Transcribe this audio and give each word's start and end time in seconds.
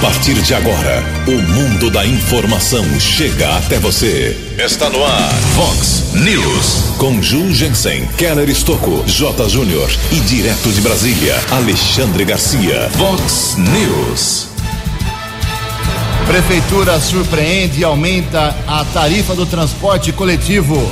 partir 0.00 0.40
de 0.40 0.54
agora, 0.54 1.04
o 1.26 1.42
mundo 1.52 1.90
da 1.90 2.06
informação 2.06 2.82
chega 2.98 3.56
até 3.56 3.78
você. 3.78 4.34
Está 4.58 4.88
no 4.88 5.04
ar, 5.04 5.30
Fox 5.54 6.14
News. 6.14 6.94
Com 6.96 7.22
Ju 7.22 7.52
Jensen, 7.52 8.06
Keller 8.16 8.48
Estocco, 8.48 9.04
J. 9.06 9.48
Júnior 9.50 9.90
e 10.10 10.20
direto 10.20 10.70
de 10.70 10.80
Brasília, 10.80 11.38
Alexandre 11.50 12.24
Garcia. 12.24 12.88
Fox 12.96 13.56
News. 13.58 14.48
Prefeitura 16.26 16.98
surpreende 16.98 17.80
e 17.80 17.84
aumenta 17.84 18.56
a 18.66 18.82
tarifa 18.86 19.34
do 19.34 19.44
transporte 19.44 20.12
coletivo. 20.12 20.90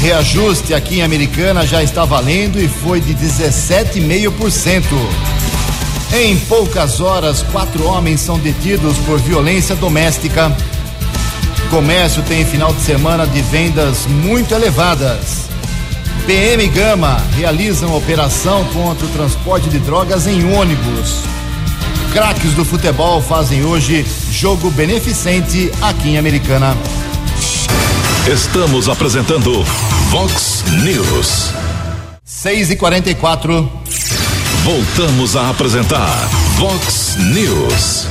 Reajuste 0.00 0.74
aqui 0.74 0.98
em 0.98 1.02
Americana 1.02 1.66
já 1.66 1.82
está 1.82 2.04
valendo 2.04 2.60
e 2.60 2.68
foi 2.68 3.00
de 3.00 3.14
17,5%. 3.14 5.55
Em 6.12 6.38
poucas 6.40 7.00
horas, 7.00 7.42
quatro 7.50 7.84
homens 7.84 8.20
são 8.20 8.38
detidos 8.38 8.96
por 8.98 9.18
violência 9.18 9.74
doméstica. 9.74 10.54
Comércio 11.68 12.22
tem 12.22 12.44
final 12.44 12.72
de 12.72 12.80
semana 12.80 13.26
de 13.26 13.42
vendas 13.42 14.06
muito 14.06 14.54
elevadas. 14.54 15.46
PM 16.26 16.64
e 16.64 16.68
Gama 16.68 17.20
realizam 17.36 17.94
operação 17.96 18.64
contra 18.72 19.04
o 19.04 19.10
transporte 19.10 19.68
de 19.68 19.78
drogas 19.80 20.26
em 20.26 20.52
ônibus. 20.54 21.22
Craques 22.12 22.52
do 22.52 22.64
futebol 22.64 23.20
fazem 23.20 23.64
hoje 23.64 24.06
jogo 24.30 24.70
beneficente 24.70 25.70
aqui 25.82 26.10
em 26.10 26.18
Americana. 26.18 26.76
Estamos 28.32 28.88
apresentando 28.88 29.62
Vox 30.10 30.64
News. 30.82 31.50
6 32.24 32.70
e 32.70 32.76
44 32.76 33.70
Voltamos 34.66 35.36
a 35.36 35.48
apresentar 35.50 36.28
Vox 36.56 37.16
News. 37.32 38.08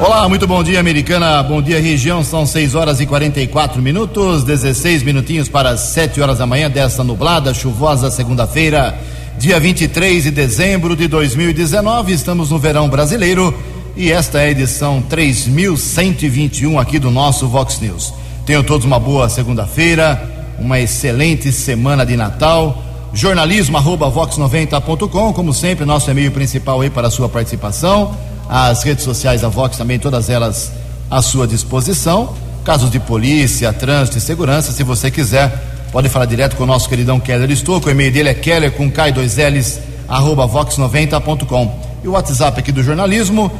Olá, 0.00 0.26
muito 0.26 0.46
bom 0.46 0.64
dia, 0.64 0.80
americana. 0.80 1.42
Bom 1.42 1.60
dia, 1.60 1.78
região. 1.78 2.24
São 2.24 2.46
6 2.46 2.74
horas 2.74 2.98
e 2.98 3.04
44 3.04 3.82
minutos, 3.82 4.42
16 4.42 5.02
minutinhos 5.02 5.50
para 5.50 5.76
7 5.76 6.18
horas 6.18 6.38
da 6.38 6.46
manhã 6.46 6.70
desta 6.70 7.04
nublada, 7.04 7.52
chuvosa 7.52 8.10
segunda-feira, 8.10 8.98
dia 9.38 9.60
23 9.60 10.24
de 10.24 10.30
dezembro 10.30 10.96
de 10.96 11.06
2019. 11.06 12.14
Estamos 12.14 12.50
no 12.50 12.58
verão 12.58 12.88
brasileiro 12.88 13.54
e 13.94 14.10
esta 14.10 14.40
é 14.40 14.46
a 14.46 14.50
edição 14.50 15.02
3121 15.02 16.78
aqui 16.78 16.98
do 16.98 17.10
nosso 17.10 17.46
Vox 17.46 17.78
News. 17.80 18.14
Tenham 18.46 18.64
todos 18.64 18.86
uma 18.86 18.98
boa 18.98 19.28
segunda-feira, 19.28 20.26
uma 20.58 20.80
excelente 20.80 21.52
semana 21.52 22.06
de 22.06 22.16
Natal 22.16 22.89
jornalismo 23.12 23.76
arroba 23.76 24.10
vox90.com, 24.10 25.32
como 25.32 25.52
sempre, 25.52 25.84
nosso 25.84 26.10
e-mail 26.10 26.30
principal 26.30 26.80
aí 26.80 26.90
para 26.90 27.08
a 27.08 27.10
sua 27.10 27.28
participação. 27.28 28.16
As 28.48 28.82
redes 28.82 29.04
sociais 29.04 29.42
da 29.42 29.48
Vox 29.48 29.76
também, 29.76 29.98
todas 29.98 30.28
elas 30.28 30.72
à 31.10 31.22
sua 31.22 31.46
disposição. 31.46 32.34
Casos 32.64 32.90
de 32.90 32.98
polícia, 33.00 33.72
trânsito 33.72 34.18
e 34.18 34.20
segurança, 34.20 34.72
se 34.72 34.82
você 34.82 35.10
quiser, 35.10 35.50
pode 35.92 36.08
falar 36.08 36.26
direto 36.26 36.56
com 36.56 36.64
o 36.64 36.66
nosso 36.66 36.88
queridão 36.88 37.18
Keller 37.18 37.50
Estouco. 37.50 37.88
O 37.88 37.90
e-mail 37.90 38.12
dele 38.12 38.28
é 38.28 38.34
keller 38.34 38.72
com 38.72 38.90
K2Ls, 38.90 39.78
arroba 40.08 40.46
vox90.com. 40.46 41.90
E 42.02 42.08
o 42.08 42.12
WhatsApp 42.12 42.58
aqui 42.60 42.72
do 42.72 42.82
jornalismo, 42.82 43.50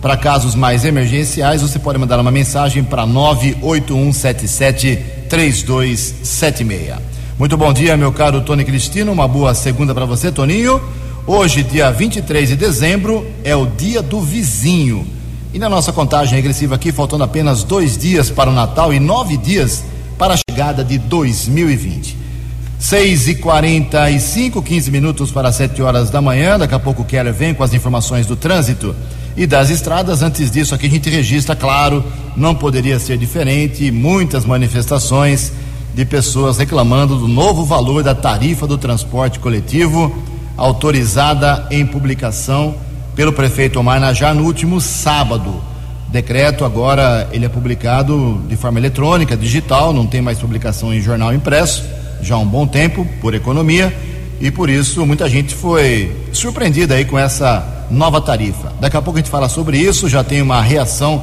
para 0.00 0.16
casos 0.16 0.54
mais 0.54 0.84
emergenciais, 0.84 1.62
você 1.62 1.78
pode 1.78 1.98
mandar 1.98 2.18
uma 2.20 2.30
mensagem 2.30 2.84
para 2.84 3.06
98177 3.06 4.96
3276. 5.28 7.07
Muito 7.38 7.56
bom 7.56 7.72
dia, 7.72 7.96
meu 7.96 8.12
caro 8.12 8.40
Tony 8.40 8.64
Cristino. 8.64 9.12
Uma 9.12 9.28
boa 9.28 9.54
segunda 9.54 9.94
para 9.94 10.04
você, 10.04 10.32
Toninho. 10.32 10.82
Hoje, 11.24 11.62
dia 11.62 11.88
23 11.88 12.48
de 12.48 12.56
dezembro, 12.56 13.24
é 13.44 13.54
o 13.54 13.64
dia 13.64 14.02
do 14.02 14.20
vizinho. 14.20 15.06
E 15.54 15.58
na 15.58 15.68
nossa 15.68 15.92
contagem 15.92 16.34
regressiva 16.34 16.74
aqui, 16.74 16.90
faltando 16.90 17.22
apenas 17.22 17.62
dois 17.62 17.96
dias 17.96 18.28
para 18.28 18.50
o 18.50 18.52
Natal 18.52 18.92
e 18.92 18.98
nove 18.98 19.36
dias 19.36 19.84
para 20.18 20.34
a 20.34 20.36
chegada 20.50 20.82
de 20.82 20.98
2020. 20.98 22.16
6 22.76 23.28
e 23.28 23.34
45 23.36 24.60
15 24.60 24.90
minutos 24.90 25.30
para 25.30 25.52
7 25.52 25.80
horas 25.80 26.10
da 26.10 26.20
manhã. 26.20 26.58
Daqui 26.58 26.74
a 26.74 26.78
pouco 26.80 27.02
o 27.02 27.04
Keller 27.04 27.32
vem 27.32 27.54
com 27.54 27.62
as 27.62 27.72
informações 27.72 28.26
do 28.26 28.34
trânsito 28.34 28.96
e 29.36 29.46
das 29.46 29.70
estradas. 29.70 30.22
Antes 30.22 30.50
disso, 30.50 30.74
aqui 30.74 30.88
a 30.88 30.90
gente 30.90 31.08
registra, 31.08 31.54
claro, 31.54 32.04
não 32.36 32.52
poderia 32.52 32.98
ser 32.98 33.16
diferente, 33.16 33.92
muitas 33.92 34.44
manifestações 34.44 35.52
de 35.94 36.04
pessoas 36.04 36.58
reclamando 36.58 37.16
do 37.16 37.26
novo 37.26 37.64
valor 37.64 38.02
da 38.02 38.14
tarifa 38.14 38.66
do 38.66 38.78
transporte 38.78 39.38
coletivo, 39.38 40.14
autorizada 40.56 41.66
em 41.70 41.86
publicação 41.86 42.74
pelo 43.14 43.32
prefeito 43.32 43.80
Omar 43.80 44.00
Najar 44.00 44.34
no 44.34 44.44
último 44.44 44.80
sábado. 44.80 45.62
Decreto 46.08 46.64
agora 46.64 47.28
ele 47.32 47.44
é 47.44 47.48
publicado 47.48 48.40
de 48.48 48.56
forma 48.56 48.78
eletrônica, 48.78 49.36
digital, 49.36 49.92
não 49.92 50.06
tem 50.06 50.22
mais 50.22 50.38
publicação 50.38 50.94
em 50.94 51.00
jornal 51.00 51.34
impresso, 51.34 51.84
já 52.22 52.34
há 52.34 52.38
um 52.38 52.46
bom 52.46 52.66
tempo, 52.66 53.06
por 53.20 53.34
economia, 53.34 53.94
e 54.40 54.50
por 54.50 54.70
isso 54.70 55.04
muita 55.04 55.28
gente 55.28 55.54
foi 55.54 56.14
surpreendida 56.32 56.94
aí 56.94 57.04
com 57.04 57.18
essa 57.18 57.86
nova 57.90 58.20
tarifa. 58.20 58.72
Daqui 58.80 58.96
a 58.96 59.02
pouco 59.02 59.18
a 59.18 59.20
gente 59.20 59.30
fala 59.30 59.48
sobre 59.48 59.78
isso, 59.78 60.08
já 60.08 60.22
tem 60.22 60.40
uma 60.40 60.62
reação 60.62 61.22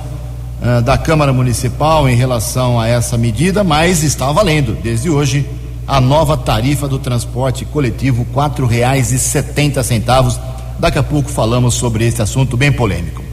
uh, 0.61 0.81
da 0.81 0.97
Câmara 0.97 1.33
Municipal 1.33 2.07
em 2.09 2.15
relação 2.15 2.79
a 2.79 2.87
essa 2.87 3.17
medida, 3.17 3.63
mas 3.63 4.03
está 4.03 4.31
valendo 4.31 4.77
desde 4.81 5.09
hoje 5.09 5.45
a 5.87 6.01
nova 6.01 6.35
tarifa 6.35 6.87
do 6.87 6.97
transporte 6.97 7.63
coletivo, 7.65 8.25
quatro 8.33 8.65
reais 8.65 9.11
e 9.11 9.19
setenta 9.19 9.83
centavos. 9.83 10.39
Daqui 10.79 10.97
a 10.97 11.03
pouco 11.03 11.29
falamos 11.29 11.75
sobre 11.75 12.05
esse 12.05 12.21
assunto 12.21 12.57
bem 12.57 12.71
polêmico. 12.71 13.23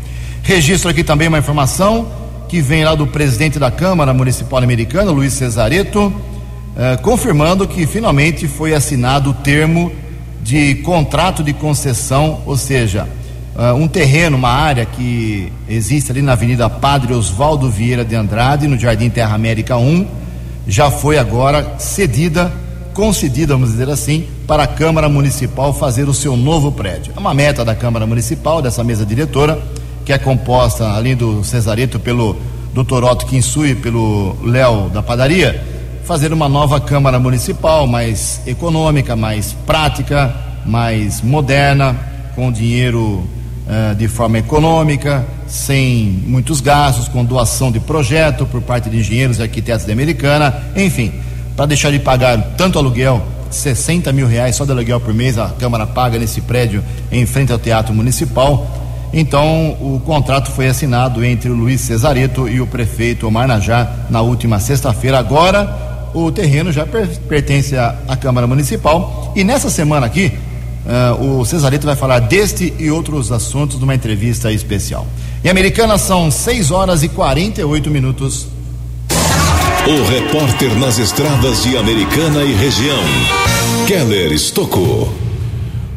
Registro 0.43 0.91
aqui 0.91 1.03
também 1.03 1.29
uma 1.29 1.39
informação 1.39 2.07
que 2.49 2.61
vem 2.61 2.85
lá 2.85 2.95
do 2.95 3.07
presidente 3.07 3.59
da 3.59 3.71
Câmara 3.71 4.13
Municipal 4.13 4.63
Americana, 4.63 5.11
Luiz 5.11 5.33
Cesareto, 5.33 6.07
uh, 6.07 7.03
confirmando 7.03 7.67
que 7.67 7.87
finalmente 7.87 8.47
foi 8.47 8.75
assinado 8.75 9.31
o 9.31 9.35
termo 9.35 9.91
de 10.43 10.75
contrato 10.77 11.43
de 11.43 11.53
concessão, 11.53 12.43
ou 12.45 12.57
seja, 12.57 13.09
uh, 13.57 13.75
um 13.75 13.89
terreno, 13.89 14.37
uma 14.37 14.51
área 14.51 14.85
que 14.85 15.53
existe 15.69 16.11
ali 16.11 16.23
na 16.23 16.33
Avenida 16.33 16.69
Padre 16.69 17.15
Oswaldo 17.15 17.71
Vieira 17.71 18.05
de 18.05 18.15
Andrade, 18.15 18.69
no 18.69 18.79
Jardim 18.79 19.11
Terra 19.11 19.35
América 19.35 19.77
1, 19.77 20.07
já 20.67 20.91
foi 20.91 21.19
agora 21.19 21.75
cedida, 21.79 22.53
concedida, 22.95 23.55
vamos 23.55 23.71
dizer 23.71 23.89
assim, 23.91 24.27
para 24.47 24.65
a 24.65 24.67
Câmara 24.67 25.09
Municipal 25.09 25.73
fazer 25.73 26.09
o 26.09 26.15
seu 26.15 26.37
novo 26.37 26.71
prédio. 26.71 27.13
É 27.17 27.19
uma 27.19 27.35
meta 27.35 27.65
da 27.65 27.75
Câmara 27.75 28.07
Municipal, 28.07 28.63
dessa 28.63 28.85
mesa 28.85 29.05
diretora, 29.05 29.61
que 30.05 30.13
é 30.13 30.19
composta, 30.19 30.89
além 30.89 31.17
do 31.17 31.43
Cesareto, 31.45 31.99
pelo 31.99 32.37
Dr. 32.75 33.05
Otto 33.05 33.27
Kinsui 33.27 33.75
pelo 33.75 34.37
Léo 34.43 34.89
da 34.89 35.03
Padaria, 35.03 35.63
fazer 36.05 36.33
uma 36.33 36.49
nova 36.49 36.81
Câmara 36.81 37.19
Municipal 37.19 37.87
mais 37.87 38.41
econômica, 38.47 39.15
mais 39.15 39.53
prática, 39.67 40.35
mais 40.65 41.21
moderna, 41.21 41.97
com 42.35 42.51
dinheiro 42.51 43.27
uh, 43.67 43.95
de 43.95 44.09
forma 44.09 44.39
econômica, 44.39 45.25
sem 45.47 46.23
muitos 46.27 46.61
gastos, 46.61 47.09
com 47.09 47.25
doação 47.25 47.71
de 47.71 47.81
projeto 47.81 48.47
por 48.47 48.63
parte 48.63 48.89
de 48.89 48.99
engenheiros 48.99 49.39
e 49.39 49.43
arquitetos 49.43 49.87
da 49.87 49.93
Americana, 49.93 50.55
enfim, 50.77 51.13
para 51.57 51.67
deixar 51.67 51.91
de 51.91 51.99
pagar 51.99 52.55
tanto 52.57 52.79
aluguel, 52.79 53.23
60 53.51 54.11
mil 54.13 54.27
reais 54.27 54.57
só 54.57 54.65
de 54.65 54.73
aluguel 54.73 55.01
por 55.01 55.13
mês, 55.13 55.37
a 55.37 55.49
Câmara 55.49 55.87
paga 55.87 56.19
nesse 56.19 56.41
prédio 56.41 56.83
em 57.11 57.27
frente 57.27 57.53
ao 57.53 57.59
Teatro 57.59 57.95
Municipal. 57.95 58.67
Então, 59.13 59.77
o 59.79 60.01
contrato 60.05 60.51
foi 60.51 60.69
assinado 60.69 61.23
entre 61.23 61.51
o 61.51 61.55
Luiz 61.55 61.83
Cesareto 61.83 62.49
e 62.49 62.63
o 62.63 62.67
prefeito 62.67 63.27
Omar 63.27 63.47
Najá 63.47 64.07
na 64.09 64.23
última 64.23 64.59
sexta-feira. 64.59 65.19
Agora, 65.19 65.93
o 66.15 66.33
terreno 66.33 66.73
já 66.73 66.87
per 66.87 67.07
pertence 67.29 67.77
à 67.77 68.17
Câmara 68.19 68.47
Municipal. 68.47 69.33
E 69.37 69.45
nessa 69.45 69.69
semana 69.69 70.07
aqui, 70.07 70.33
Uh, 70.85 71.41
o 71.41 71.45
Cesarito 71.45 71.87
vai 71.87 71.95
falar 71.95 72.19
deste 72.19 72.75
e 72.77 72.91
outros 72.91 73.31
assuntos 73.31 73.79
numa 73.79 73.95
entrevista 73.95 74.51
especial. 74.53 75.07
Em 75.45 75.49
Americana 75.49 75.97
são 75.97 76.31
6 76.31 76.71
horas 76.73 77.03
e 77.03 77.09
48 77.09 77.91
minutos. 77.91 78.49
O 79.87 80.09
repórter 80.09 80.75
nas 80.77 80.99
estradas 80.99 81.63
de 81.63 81.77
Americana 81.77 82.43
e 82.43 82.53
região, 82.53 83.03
Keller 83.87 84.33
Estocou. 84.33 85.13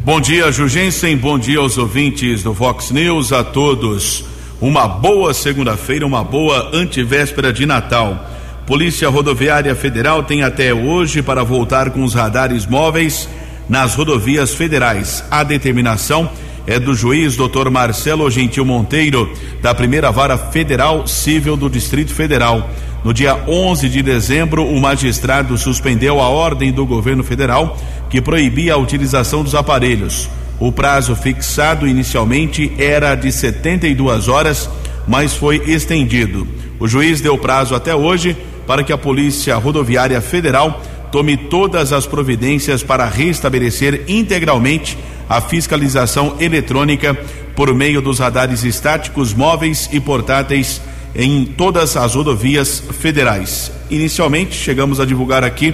Bom 0.04 0.22
dia, 0.22 0.52
Jugensen. 0.52 1.18
Bom 1.18 1.40
dia 1.40 1.60
aos 1.60 1.80
ouvintes 1.80 2.44
do 2.44 2.54
Fox 2.54 2.92
News, 2.92 3.32
a 3.32 3.44
todos. 3.44 4.24
Uma 4.62 4.88
boa 4.88 5.34
segunda-feira, 5.34 6.06
uma 6.06 6.24
boa 6.24 6.70
antivéspera 6.74 7.52
de 7.52 7.66
Natal. 7.66 8.24
Polícia 8.68 9.10
Rodoviária 9.10 9.76
Federal 9.76 10.24
tem 10.24 10.44
até 10.44 10.74
hoje 10.74 11.22
para 11.24 11.44
voltar 11.44 11.90
com 11.90 12.04
os 12.04 12.14
radares 12.14 12.68
móveis 12.68 13.28
nas 13.68 13.96
rodovias 13.96 14.54
federais. 14.54 15.24
A 15.30 15.44
determinação 15.44 16.30
é 16.68 16.80
do 16.80 16.96
juiz 16.96 17.36
Dr. 17.36 17.70
Marcelo 17.70 18.30
Gentil 18.30 18.66
Monteiro, 18.66 19.32
da 19.62 19.74
primeira 19.74 20.12
vara 20.12 20.38
federal 20.38 21.08
civil 21.08 21.56
do 21.56 21.70
Distrito 21.70 22.14
Federal. 22.14 22.70
No 23.04 23.14
dia 23.14 23.36
11 23.48 23.88
de 23.88 24.02
dezembro, 24.02 24.66
o 24.66 24.82
magistrado 24.82 25.58
suspendeu 25.58 26.20
a 26.20 26.28
ordem 26.28 26.72
do 26.72 26.86
governo 26.86 27.24
federal 27.24 27.78
que 28.10 28.22
proibia 28.22 28.74
a 28.74 28.78
utilização 28.78 29.44
dos 29.44 29.54
aparelhos. 29.54 30.28
O 30.60 30.72
prazo 30.72 31.16
fixado 31.16 31.88
inicialmente 31.88 32.72
era 32.80 33.14
de 33.14 33.32
72 33.32 34.28
horas, 34.28 34.70
mas 35.08 35.36
foi 35.36 35.58
estendido. 35.68 36.48
O 36.80 36.88
juiz 36.88 37.22
deu 37.22 37.38
prazo 37.38 37.76
até 37.76 37.96
hoje 37.96 38.36
para 38.66 38.84
que 38.84 38.92
a 38.92 38.98
Polícia 38.98 39.56
Rodoviária 39.56 40.20
Federal 40.20 40.82
tome 41.16 41.38
todas 41.38 41.94
as 41.94 42.06
providências 42.06 42.84
para 42.84 43.06
restabelecer 43.06 44.04
integralmente 44.06 44.98
a 45.30 45.40
fiscalização 45.40 46.36
eletrônica 46.42 47.18
por 47.56 47.74
meio 47.74 48.02
dos 48.02 48.20
radares 48.20 48.66
estáticos 48.66 49.34
móveis 49.34 49.88
e 49.94 50.00
portáteis 50.02 50.82
em 51.16 51.46
todas 51.46 51.96
as 51.96 52.16
rodovias 52.16 52.84
federais. 53.00 53.72
Inicialmente, 53.90 54.58
chegamos 54.58 55.00
a 55.00 55.06
divulgar 55.06 55.46
aqui, 55.46 55.74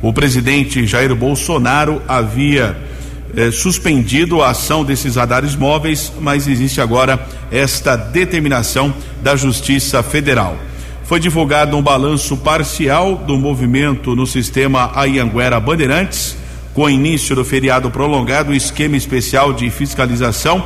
o 0.00 0.12
presidente 0.12 0.86
Jair 0.86 1.16
Bolsonaro 1.16 2.00
havia 2.06 2.76
eh, 3.36 3.50
suspendido 3.50 4.40
a 4.40 4.50
ação 4.50 4.84
desses 4.84 5.16
radares 5.16 5.56
móveis, 5.56 6.12
mas 6.20 6.46
existe 6.46 6.80
agora 6.80 7.26
esta 7.50 7.96
determinação 7.96 8.94
da 9.20 9.34
Justiça 9.34 10.00
Federal. 10.04 10.56
Foi 11.06 11.20
divulgado 11.20 11.76
um 11.76 11.82
balanço 11.82 12.36
parcial 12.36 13.14
do 13.14 13.38
movimento 13.38 14.16
no 14.16 14.26
sistema 14.26 14.90
Ayanguera 14.92 15.60
Bandeirantes, 15.60 16.36
com 16.74 16.90
início 16.90 17.36
do 17.36 17.44
feriado 17.44 17.88
prolongado, 17.92 18.52
esquema 18.52 18.96
especial 18.96 19.52
de 19.52 19.70
fiscalização 19.70 20.64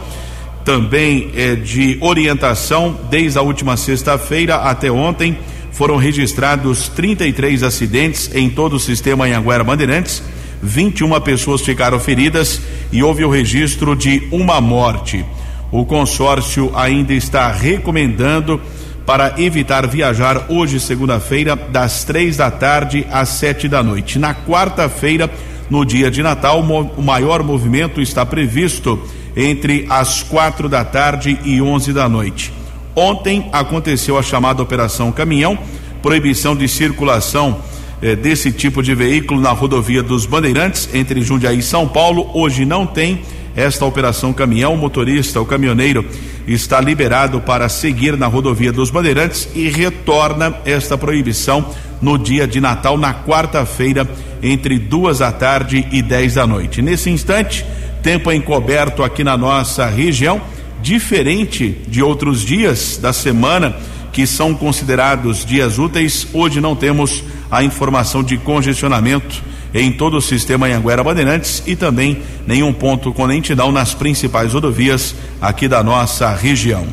também 0.65 1.31
é, 1.35 1.55
de 1.55 1.99
orientação 2.01 2.99
desde 3.11 3.39
a 3.39 3.43
última 3.43 3.77
sexta-feira 3.77 4.57
até 4.57 4.91
ontem. 4.91 5.37
Foram 5.73 5.97
registrados 5.97 6.89
33 6.89 7.63
acidentes 7.63 8.31
em 8.35 8.49
todo 8.49 8.77
o 8.77 8.81
sistema 8.81 9.27
Anhanguera 9.27 9.63
Bandeirantes. 9.63 10.23
21 10.63 11.21
pessoas 11.21 11.61
ficaram 11.61 12.01
feridas 12.01 12.63
e 12.91 13.03
houve 13.03 13.27
o 13.27 13.31
registro 13.31 13.95
de 13.95 14.27
uma 14.33 14.59
morte. 14.59 15.23
O 15.71 15.85
consórcio 15.85 16.73
ainda 16.75 17.13
está 17.13 17.53
recomendando 17.53 18.59
para 19.06 19.35
evitar 19.38 19.87
viajar 19.87 20.47
hoje, 20.49 20.79
segunda-feira, 20.79 21.56
das 21.56 22.05
três 22.05 22.37
da 22.37 22.50
tarde 22.50 23.06
às 23.11 23.29
sete 23.31 23.67
da 23.69 23.82
noite. 23.82 24.19
Na 24.19 24.35
quarta-feira, 24.35 25.31
no 25.69 25.85
dia 25.85 26.11
de 26.11 26.23
Natal, 26.23 26.61
o 26.61 27.02
maior 27.02 27.43
movimento 27.43 28.00
está 28.00 28.25
previsto 28.26 29.00
entre 29.37 29.87
as 29.88 30.23
quatro 30.23 30.69
da 30.69 30.85
tarde 30.85 31.38
e 31.44 31.62
onze 31.62 31.93
da 31.93 32.08
noite. 32.08 32.52
Ontem 32.94 33.49
aconteceu 33.52 34.19
a 34.19 34.23
chamada 34.23 34.62
Operação 34.62 35.12
Caminhão, 35.12 35.58
proibição 36.02 36.56
de 36.56 36.67
circulação 36.67 37.62
eh, 38.02 38.17
desse 38.17 38.50
tipo 38.50 38.82
de 38.82 38.94
veículo 38.94 39.41
na 39.41 39.50
rodovia 39.50 40.02
dos 40.02 40.26
Bandeirantes 40.26 40.88
entre 40.93 41.23
Jundiaí 41.23 41.58
e 41.58 41.62
São 41.62 41.87
Paulo. 41.87 42.31
Hoje 42.35 42.64
não 42.64 42.87
tem 42.87 43.23
esta 43.55 43.85
operação 43.85 44.32
caminhão. 44.32 44.76
Motorista, 44.76 45.41
o 45.41 45.47
caminhoneiro, 45.47 46.05
está 46.47 46.81
liberado 46.81 47.41
para 47.41 47.69
seguir 47.69 48.17
na 48.17 48.26
rodovia 48.26 48.73
dos 48.73 48.91
Bandeirantes 48.91 49.49
e 49.55 49.69
retorna 49.69 50.55
esta 50.64 50.97
proibição 50.97 51.64
no 52.00 52.17
dia 52.17 52.47
de 52.47 52.61
Natal, 52.61 52.97
na 52.97 53.12
quarta-feira, 53.12 54.08
entre 54.43 54.79
duas 54.79 55.19
da 55.19 55.31
tarde 55.31 55.87
e 55.93 56.00
dez 56.00 56.35
da 56.35 56.47
noite. 56.47 56.81
Nesse 56.81 57.11
instante, 57.11 57.64
tempo 58.02 58.32
encoberto 58.32 59.02
aqui 59.02 59.23
na 59.23 59.37
nossa 59.37 59.87
região, 59.87 60.41
diferente 60.82 61.76
de 61.87 62.02
outros 62.02 62.41
dias 62.41 62.99
da 63.00 63.12
semana 63.12 63.76
que 64.12 64.26
são 64.26 64.55
considerados 64.55 65.44
dias 65.44 65.79
úteis. 65.79 66.26
Hoje 66.32 66.61
não 66.61 66.75
temos 66.75 67.23
a 67.50 67.62
informação 67.62 68.23
de 68.23 68.38
congestionamento 68.38 69.43
em 69.75 69.93
todo 69.93 70.17
o 70.17 70.21
sistema 70.21 70.67
Anhanguera 70.67 71.05
Bandeirantes 71.05 71.63
e 71.67 71.77
também 71.77 72.23
nenhum 72.47 72.73
ponto 72.73 73.13
com 73.13 73.25
lentidão 73.25 73.71
nas 73.71 73.95
principais 73.95 74.53
rodovias 74.53 75.15
aqui 75.41 75.69
da 75.69 75.83
nossa 75.83 76.35
região. 76.35 76.87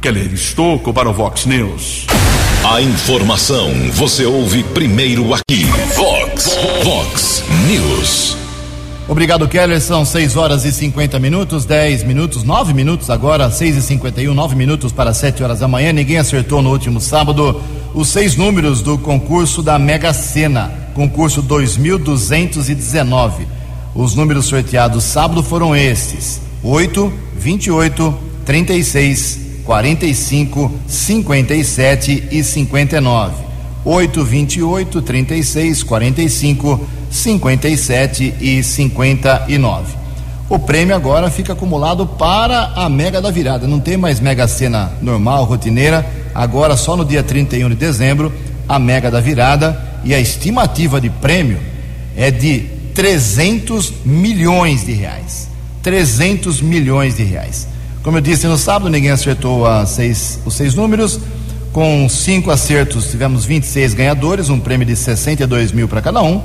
Keller 0.00 0.32
Estocco 0.32 0.92
para 0.92 1.08
o 1.08 1.12
Vox 1.12 1.46
News. 1.46 2.06
A 2.64 2.80
informação 2.80 3.70
você 3.92 4.24
ouve 4.24 4.62
primeiro 4.62 5.32
aqui. 5.34 5.64
Vox, 5.96 6.56
Vox 6.84 7.44
News. 7.68 8.36
Obrigado, 9.08 9.48
Keller. 9.48 9.80
São 9.80 10.04
6 10.04 10.36
horas 10.36 10.64
e 10.64 10.72
50 10.72 11.18
minutos, 11.18 11.64
10 11.64 12.04
minutos, 12.04 12.44
9 12.44 12.72
minutos 12.72 13.10
agora, 13.10 13.50
6 13.50 13.76
e 13.76 13.82
51 13.82 14.32
9 14.32 14.54
minutos 14.54 14.92
para 14.92 15.12
7 15.12 15.42
horas 15.42 15.60
da 15.60 15.68
manhã. 15.68 15.92
Ninguém 15.92 16.18
acertou 16.18 16.62
no 16.62 16.70
último 16.70 17.00
sábado 17.00 17.60
os 17.94 18.08
seis 18.08 18.36
números 18.36 18.80
do 18.80 18.96
concurso 18.96 19.62
da 19.62 19.78
Mega 19.78 20.12
Sena, 20.12 20.72
concurso 20.94 21.42
2219. 21.42 23.46
Os 23.94 24.14
números 24.14 24.46
sorteados 24.46 25.04
sábado 25.04 25.42
foram 25.42 25.76
estes: 25.76 26.40
8, 26.62 27.12
28, 27.36 28.14
36, 28.44 29.40
45, 29.64 30.72
57 30.86 32.28
e 32.30 32.44
59. 32.44 33.52
8, 33.84 34.24
28, 34.24 35.02
36, 35.02 35.82
45, 35.82 36.88
57 37.10 38.34
e 38.40 38.62
59. 38.62 39.94
O 40.48 40.58
prêmio 40.58 40.94
agora 40.94 41.30
fica 41.30 41.52
acumulado 41.52 42.06
para 42.06 42.72
a 42.76 42.88
Mega 42.88 43.20
da 43.20 43.30
Virada. 43.30 43.66
Não 43.66 43.80
tem 43.80 43.96
mais 43.96 44.20
Mega 44.20 44.46
Sena 44.46 44.92
normal, 45.00 45.44
rotineira. 45.44 46.06
Agora, 46.34 46.76
só 46.76 46.96
no 46.96 47.04
dia 47.04 47.22
31 47.22 47.70
de 47.70 47.74
dezembro, 47.74 48.32
a 48.68 48.78
Mega 48.78 49.10
da 49.10 49.20
Virada. 49.20 49.91
E 50.04 50.14
a 50.14 50.20
estimativa 50.20 51.00
de 51.00 51.10
prêmio 51.10 51.58
é 52.16 52.30
de 52.30 52.60
300 52.94 53.92
milhões 54.04 54.84
de 54.84 54.92
reais. 54.92 55.48
300 55.82 56.60
milhões 56.60 57.16
de 57.16 57.22
reais. 57.24 57.66
Como 58.02 58.16
eu 58.16 58.20
disse 58.20 58.46
no 58.46 58.58
sábado, 58.58 58.90
ninguém 58.90 59.10
acertou 59.10 59.64
seis, 59.86 60.40
os 60.44 60.54
seis 60.54 60.74
números. 60.74 61.20
Com 61.72 62.08
cinco 62.08 62.50
acertos, 62.50 63.10
tivemos 63.10 63.44
26 63.44 63.94
ganhadores, 63.94 64.50
um 64.50 64.60
prêmio 64.60 64.86
de 64.86 64.94
62 64.94 65.72
mil 65.72 65.88
para 65.88 66.02
cada 66.02 66.20
um. 66.22 66.42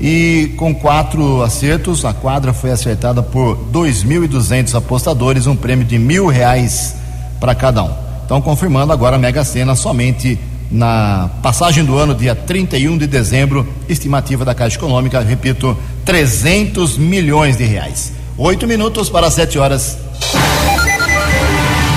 E 0.00 0.54
com 0.56 0.74
quatro 0.74 1.42
acertos, 1.42 2.04
a 2.04 2.12
quadra 2.12 2.52
foi 2.52 2.70
acertada 2.70 3.22
por 3.22 3.56
2.200 3.72 4.74
apostadores, 4.74 5.46
um 5.46 5.56
prêmio 5.56 5.84
de 5.84 5.98
mil 5.98 6.26
reais 6.26 6.94
para 7.40 7.54
cada 7.54 7.82
um. 7.82 7.90
Então, 8.24 8.40
confirmando 8.40 8.92
agora 8.92 9.16
a 9.16 9.18
Mega 9.18 9.44
Sena 9.44 9.74
somente 9.74 10.38
na 10.70 11.30
passagem 11.42 11.84
do 11.84 11.96
ano, 11.96 12.14
dia 12.14 12.34
31 12.34 12.98
de 12.98 13.06
dezembro, 13.06 13.66
estimativa 13.88 14.44
da 14.44 14.54
Caixa 14.54 14.76
Econômica, 14.76 15.20
repito, 15.20 15.76
300 16.04 16.98
milhões 16.98 17.56
de 17.56 17.64
reais. 17.64 18.12
Oito 18.36 18.66
minutos 18.66 19.08
para 19.08 19.30
sete 19.30 19.58
horas. 19.58 19.96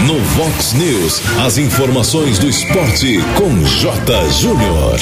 No 0.06 0.20
Vox 0.20 0.74
News, 0.74 1.22
as 1.46 1.58
informações 1.58 2.40
do 2.40 2.48
esporte 2.48 3.20
com 3.36 3.64
J. 3.66 4.30
Júnior. 4.30 5.00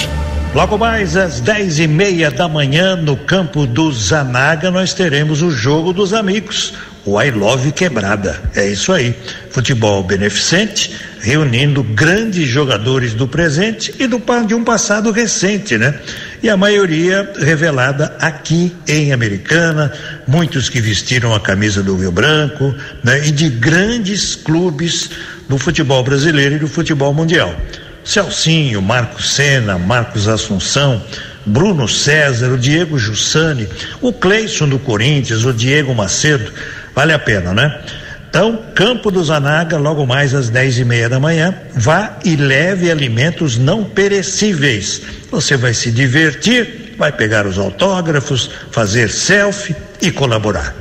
Logo 0.56 0.78
mais 0.78 1.18
às 1.18 1.42
dez 1.42 1.80
e 1.80 1.88
meia 1.88 2.32
da 2.32 2.48
manhã, 2.48 2.96
no 2.96 3.18
campo 3.18 3.68
do 3.68 3.92
Zanaga, 3.92 4.72
nós 4.72 4.94
teremos 4.94 5.42
o 5.42 5.52
jogo 5.52 5.92
dos 5.92 6.14
amigos, 6.14 6.74
o 7.06 7.22
I 7.22 7.30
Love 7.30 7.72
Quebrada. 7.72 8.42
É 8.56 8.68
isso 8.68 8.92
aí. 8.92 9.16
Futebol 9.52 10.04
beneficente, 10.04 10.92
reunindo 11.22 11.84
grandes 11.84 12.48
jogadores 12.48 13.14
do 13.14 13.28
presente 13.28 13.94
e 14.00 14.08
do, 14.08 14.22
de 14.48 14.56
um 14.56 14.64
passado 14.64 15.12
recente, 15.12 15.78
né? 15.78 16.00
E 16.42 16.50
a 16.50 16.58
maioria 16.58 17.32
revelada 17.40 18.16
aqui 18.20 18.76
em 18.88 19.14
Americana, 19.14 19.92
muitos 20.28 20.68
que 20.68 20.82
vestiram 20.82 21.34
a 21.34 21.40
camisa 21.40 21.82
do 21.84 21.96
Rio 21.96 22.12
Branco, 22.12 22.74
né? 23.04 23.28
E 23.28 23.32
de 23.32 23.50
grandes 23.50 24.36
clubes 24.36 25.12
do 25.48 25.58
futebol 25.58 26.04
brasileiro 26.04 26.56
e 26.56 26.60
do 26.60 26.68
futebol 26.68 27.14
mundial. 27.14 27.56
Celcinho, 28.04 28.82
Marcos 28.82 29.34
Sena, 29.34 29.78
Marcos 29.78 30.28
Assunção, 30.28 31.02
Bruno 31.46 31.88
César, 31.88 32.52
o 32.52 32.58
Diego 32.58 32.98
Jussani, 32.98 33.68
o 34.02 34.12
Cleison 34.12 34.68
do 34.68 34.80
Corinthians, 34.80 35.46
o 35.46 35.54
Diego 35.54 35.94
Macedo, 35.94 36.52
Vale 36.96 37.12
a 37.12 37.20
pena, 37.20 37.54
né? 37.54 37.82
Então, 38.30 38.60
Campo 38.74 39.12
do 39.12 39.24
Zanaga, 39.24 39.78
logo 39.78 40.06
mais 40.06 40.34
às 40.34 40.50
dez 40.50 40.78
e 40.78 40.84
meia 40.84 41.08
da 41.08 41.20
manhã, 41.20 41.54
vá 41.74 42.18
e 42.24 42.36
leve 42.36 42.90
alimentos 42.90 43.58
não 43.58 43.84
perecíveis. 43.84 45.02
Você 45.32 45.56
vai 45.56 45.74
se 45.74 45.92
divertir, 45.92 46.96
vai 46.98 47.12
pegar 47.12 47.46
os 47.46 47.58
autógrafos, 47.58 48.50
fazer 48.72 49.10
selfie 49.10 49.76
e 50.02 50.12
colaborar. 50.12 50.76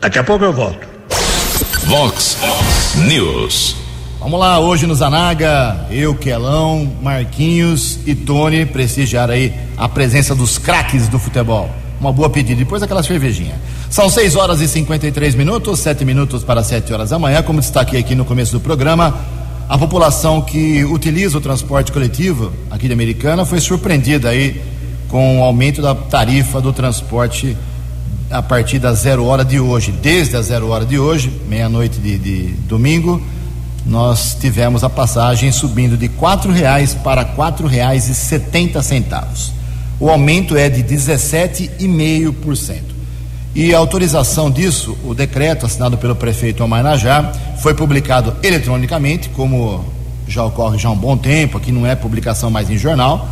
Daqui 0.00 0.18
a 0.18 0.24
pouco 0.24 0.44
eu 0.44 0.52
volto. 0.52 0.86
Vox 1.84 2.38
News. 2.96 3.76
Vamos 4.18 4.40
lá, 4.40 4.58
hoje 4.58 4.86
no 4.86 4.94
Zanaga, 4.94 5.86
eu, 5.90 6.14
Quelão, 6.14 6.90
Marquinhos 7.02 8.00
e 8.06 8.14
Tony 8.14 8.66
prestigiar 8.66 9.30
aí 9.30 9.54
a 9.76 9.88
presença 9.88 10.34
dos 10.34 10.58
craques 10.58 11.08
do 11.08 11.18
futebol. 11.18 11.70
Uma 12.00 12.12
boa 12.12 12.28
pedida, 12.28 12.58
depois 12.58 12.82
aquela 12.82 13.02
cervejinha. 13.02 13.54
São 13.96 14.10
6 14.10 14.36
horas 14.36 14.60
e 14.60 14.68
53 14.68 15.34
minutos, 15.34 15.80
7 15.80 16.04
minutos 16.04 16.44
para 16.44 16.62
7 16.62 16.92
horas 16.92 17.08
da 17.08 17.18
manhã. 17.18 17.42
Como 17.42 17.60
destaquei 17.60 17.98
aqui 17.98 18.14
no 18.14 18.26
começo 18.26 18.52
do 18.52 18.60
programa, 18.60 19.18
a 19.66 19.78
população 19.78 20.42
que 20.42 20.84
utiliza 20.84 21.38
o 21.38 21.40
transporte 21.40 21.90
coletivo 21.90 22.52
aqui 22.70 22.88
de 22.88 22.92
Americana 22.92 23.46
foi 23.46 23.58
surpreendida 23.58 24.28
aí 24.28 24.60
com 25.08 25.40
o 25.40 25.42
aumento 25.42 25.80
da 25.80 25.94
tarifa 25.94 26.60
do 26.60 26.74
transporte 26.74 27.56
a 28.30 28.42
partir 28.42 28.78
da 28.78 28.92
zero 28.92 29.24
hora 29.24 29.42
de 29.42 29.58
hoje, 29.58 29.92
desde 29.92 30.36
a 30.36 30.42
zero 30.42 30.68
hora 30.68 30.84
de 30.84 30.98
hoje, 30.98 31.32
meia-noite 31.48 31.98
de, 31.98 32.18
de, 32.18 32.48
domingo, 32.68 33.22
nós 33.86 34.36
tivemos 34.38 34.84
a 34.84 34.90
passagem 34.90 35.50
subindo 35.50 35.96
de 35.96 36.10
quatro 36.10 36.52
reais 36.52 36.92
para 36.92 37.24
quatro 37.24 37.66
reais 37.66 38.10
e 38.10 38.14
setenta 38.14 38.82
centavos. 38.82 39.54
O 39.98 40.10
aumento 40.10 40.54
é 40.54 40.68
de 40.68 40.84
17,5%. 40.84 42.95
E 43.56 43.74
a 43.74 43.78
autorização 43.78 44.50
disso, 44.50 44.98
o 45.02 45.14
decreto 45.14 45.64
assinado 45.64 45.96
pelo 45.96 46.14
prefeito 46.14 46.62
Omar 46.62 46.82
Najá, 46.82 47.32
foi 47.56 47.72
publicado 47.72 48.36
eletronicamente, 48.42 49.30
como 49.30 49.82
já 50.28 50.44
ocorre 50.44 50.76
já 50.76 50.90
há 50.90 50.92
um 50.92 50.96
bom 50.96 51.16
tempo, 51.16 51.56
aqui 51.56 51.72
não 51.72 51.86
é 51.86 51.96
publicação 51.96 52.50
mais 52.50 52.68
em 52.68 52.76
jornal, 52.76 53.26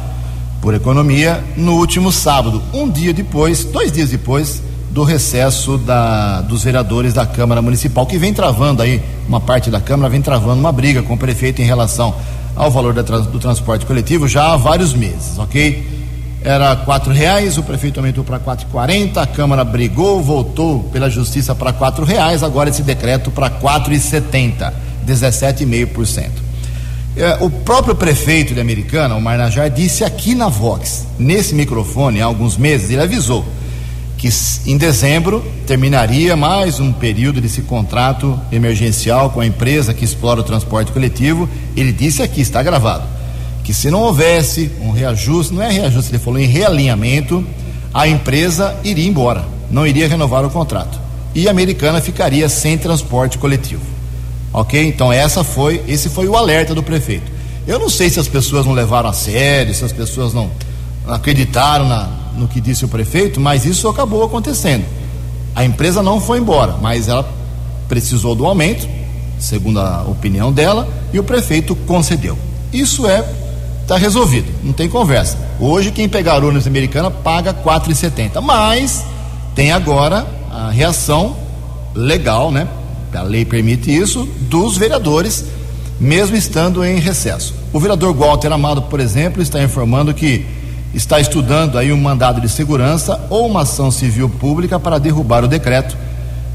por 0.63 0.73
economia, 0.73 1.45
no 1.59 1.75
último 1.75 2.11
sábado, 2.11 2.63
um 2.73 2.89
dia 2.89 3.13
depois, 3.13 3.65
dois 3.65 3.93
dias 3.93 4.09
depois 4.09 4.63
do 4.91 5.05
recesso 5.05 5.77
da, 5.77 6.41
dos 6.41 6.65
vereadores 6.65 7.13
da 7.13 7.27
Câmara 7.27 7.61
Municipal, 7.61 8.07
que 8.07 8.17
vem 8.17 8.33
travando 8.33 8.81
aí, 8.81 9.03
uma 9.29 9.43
parte 9.43 9.71
da 9.71 9.79
Câmara 9.79 10.09
vem 10.09 10.23
travando 10.23 10.59
uma 10.59 10.73
briga 10.73 11.03
com 11.03 11.13
o 11.13 11.19
prefeito 11.19 11.61
em 11.61 11.67
relação 11.67 12.15
ao 12.57 12.71
valor 12.71 12.95
da, 12.95 13.03
do 13.03 13.39
transporte 13.39 13.85
coletivo 13.85 14.27
já 14.27 14.55
há 14.55 14.57
vários 14.57 14.95
meses, 14.95 15.39
ok? 15.39 15.94
Era 16.45 16.77
quatro 16.77 17.11
reais, 17.11 17.57
o 17.57 17.63
prefeito 17.63 17.99
aumentou 17.99 18.23
para 18.23 18.39
quatro 18.39 18.67
quarenta, 18.67 19.23
a 19.23 19.27
Câmara 19.27 19.65
brigou, 19.65 20.23
voltou 20.23 20.85
pela 20.93 21.09
Justiça 21.09 21.55
para 21.55 21.73
quatro 21.73 22.05
reais, 22.05 22.43
agora 22.43 22.69
esse 22.69 22.83
decreto 22.83 23.31
para 23.31 23.49
quatro 23.49 23.95
e 23.95 23.99
setenta, 23.99 24.75
17,5%. 25.07 26.29
É, 27.17 27.39
o 27.41 27.49
próprio 27.49 27.95
prefeito 27.95 28.53
de 28.53 28.61
Americana, 28.61 29.15
o 29.15 29.23
Marnajar, 29.23 29.71
disse 29.71 30.05
aqui 30.05 30.35
na 30.35 30.49
Vox, 30.49 31.07
nesse 31.19 31.55
microfone, 31.55 32.21
há 32.21 32.27
alguns 32.27 32.59
meses, 32.59 32.91
ele 32.91 33.01
avisou 33.01 33.43
que 34.19 34.29
em 34.67 34.79
dezembro 34.79 35.45
terminaria 35.67 36.35
mais 36.35 36.81
um 36.81 36.93
período 36.93 37.41
desse 37.41 37.61
contrato 37.63 38.39
emergencial 38.51 39.31
com 39.31 39.41
a 39.41 39.47
empresa 39.47 39.93
que 39.93 40.05
explora 40.05 40.41
o 40.41 40.45
transporte 40.45 40.93
coletivo. 40.93 41.47
Ele 41.77 41.93
disse 41.93 42.23
aqui, 42.23 42.41
está 42.41 42.63
gravado, 42.63 43.05
que 43.65 43.73
se 43.73 43.91
não 43.91 44.03
houvesse 44.03 44.71
um 44.79 44.91
reajuste, 44.91 45.55
não 45.55 45.63
é 45.63 45.71
reajuste, 45.71 46.11
ele 46.11 46.19
falou 46.19 46.39
em 46.39 46.47
realinhamento, 46.47 47.45
a 47.95 48.07
empresa 48.07 48.77
iria 48.85 49.09
embora, 49.09 49.47
não 49.71 49.87
iria 49.87 50.07
renovar 50.07 50.45
o 50.45 50.51
contrato. 50.51 51.01
E 51.35 51.49
a 51.49 51.51
americana 51.51 52.01
ficaria 52.01 52.47
sem 52.49 52.77
transporte 52.77 53.39
coletivo. 53.39 53.83
Ok? 54.53 54.87
Então 54.87 55.11
essa 55.11 55.43
foi, 55.43 55.83
esse 55.89 56.11
foi 56.11 56.29
o 56.29 56.37
alerta 56.37 56.75
do 56.75 56.83
prefeito. 56.83 57.33
Eu 57.67 57.79
não 57.79 57.89
sei 57.89 58.11
se 58.11 58.21
as 58.21 58.29
pessoas 58.29 58.67
não 58.67 58.75
levaram 58.75 59.09
a 59.09 59.15
sério, 59.15 59.75
se 59.75 59.83
as 59.83 59.93
pessoas 59.93 60.35
não 60.35 60.51
acreditaram 61.09 61.89
na, 61.89 62.09
no 62.37 62.47
que 62.47 62.61
disse 62.61 62.85
o 62.85 62.89
prefeito, 62.89 63.41
mas 63.41 63.65
isso 63.65 63.89
acabou 63.89 64.23
acontecendo. 64.23 64.85
A 65.55 65.65
empresa 65.65 66.03
não 66.03 66.21
foi 66.21 66.39
embora, 66.39 66.77
mas 66.83 67.09
ela 67.09 67.27
precisou 67.89 68.35
do 68.35 68.45
aumento, 68.45 68.87
segundo 69.39 69.81
a 69.81 70.03
opinião 70.03 70.53
dela, 70.53 70.87
e 71.13 71.19
o 71.19 71.25
prefeito 71.25 71.75
concedeu. 71.75 72.37
Isso 72.73 73.07
é 73.07 73.25
está 73.85 73.99
resolvido, 73.99 74.51
não 74.63 74.73
tem 74.73 74.89
conversa. 74.89 75.37
Hoje 75.61 75.93
quem 75.93 76.09
pegar 76.09 76.43
ônibus 76.43 76.67
americana 76.67 77.11
paga 77.11 77.53
4,70, 77.53 78.41
mas 78.41 79.05
tem 79.55 79.73
agora 79.73 80.27
a 80.51 80.71
reação 80.71 81.37
legal, 81.95 82.51
né? 82.51 82.67
A 83.15 83.23
lei 83.23 83.45
permite 83.45 83.95
isso 83.95 84.27
dos 84.41 84.77
vereadores, 84.77 85.45
mesmo 86.01 86.35
estando 86.35 86.85
em 86.85 86.99
recesso. 86.99 87.55
O 87.73 87.79
vereador 87.79 88.13
Walter 88.15 88.51
Amado, 88.51 88.83
por 88.83 88.99
exemplo, 88.99 89.43
está 89.43 89.63
informando 89.63 90.13
que 90.15 90.47
está 90.95 91.21
estudando 91.21 91.79
aí 91.79 91.93
um 91.93 92.01
mandado 92.01 92.41
de 92.41 92.49
segurança 92.49 93.21
ou 93.29 93.47
uma 93.47 93.63
ação 93.63 93.91
civil 93.91 94.29
pública 94.29 94.81
para 94.81 94.99
derrubar 94.99 95.45
o 95.45 95.49
decreto 95.49 95.97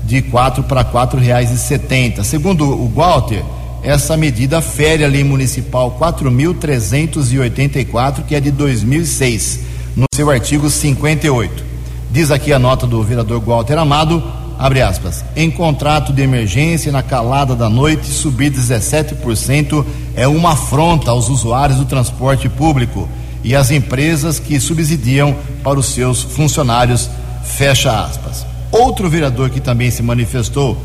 de 0.04 0.22
quatro 0.24 0.64
para 0.64 0.84
quatro 0.84 1.20
reais 1.20 1.52
e 1.52 1.58
setenta. 1.58 2.24
Segundo 2.24 2.66
o 2.66 2.90
Walter, 2.90 3.44
essa 3.82 4.18
medida 4.18 4.62
fere 4.62 5.04
a 5.04 5.08
lei 5.08 5.24
municipal 5.24 5.98
4.384, 6.00 8.24
que 8.26 8.36
é 8.36 8.40
de 8.40 8.52
2006, 8.52 9.62
no 9.96 10.06
seu 10.14 10.30
artigo 10.30 10.70
58. 10.70 11.64
Diz 12.12 12.30
aqui 12.32 12.52
a 12.52 12.60
nota 12.60 12.86
do 12.86 13.02
vereador 13.04 13.40
Walter 13.40 13.78
Amado, 13.78 14.22
abre 14.58 14.82
aspas, 14.82 15.24
em 15.36 15.50
contrato 15.50 16.12
de 16.12 16.22
emergência 16.22 16.92
na 16.92 17.02
calada 17.02 17.56
da 17.56 17.70
noite 17.70 18.08
subir 18.08 18.52
17% 18.52 19.86
é 20.16 20.28
uma 20.28 20.52
afronta 20.54 21.12
aos 21.12 21.30
usuários 21.30 21.80
do 21.80 21.86
transporte 21.86 22.50
público 22.50 23.08
e 23.44 23.56
as 23.56 23.72
empresas 23.72 24.40
que 24.40 24.60
subsidiam 24.60 25.36
para 25.64 25.80
os 25.80 25.86
seus 25.88 26.22
funcionários, 26.22 27.10
fecha 27.44 28.04
aspas. 28.04 28.46
Outro 28.72 29.10
vereador 29.10 29.50
que 29.50 29.62
também 29.62 29.90
se 29.90 30.04
manifestou 30.04 30.78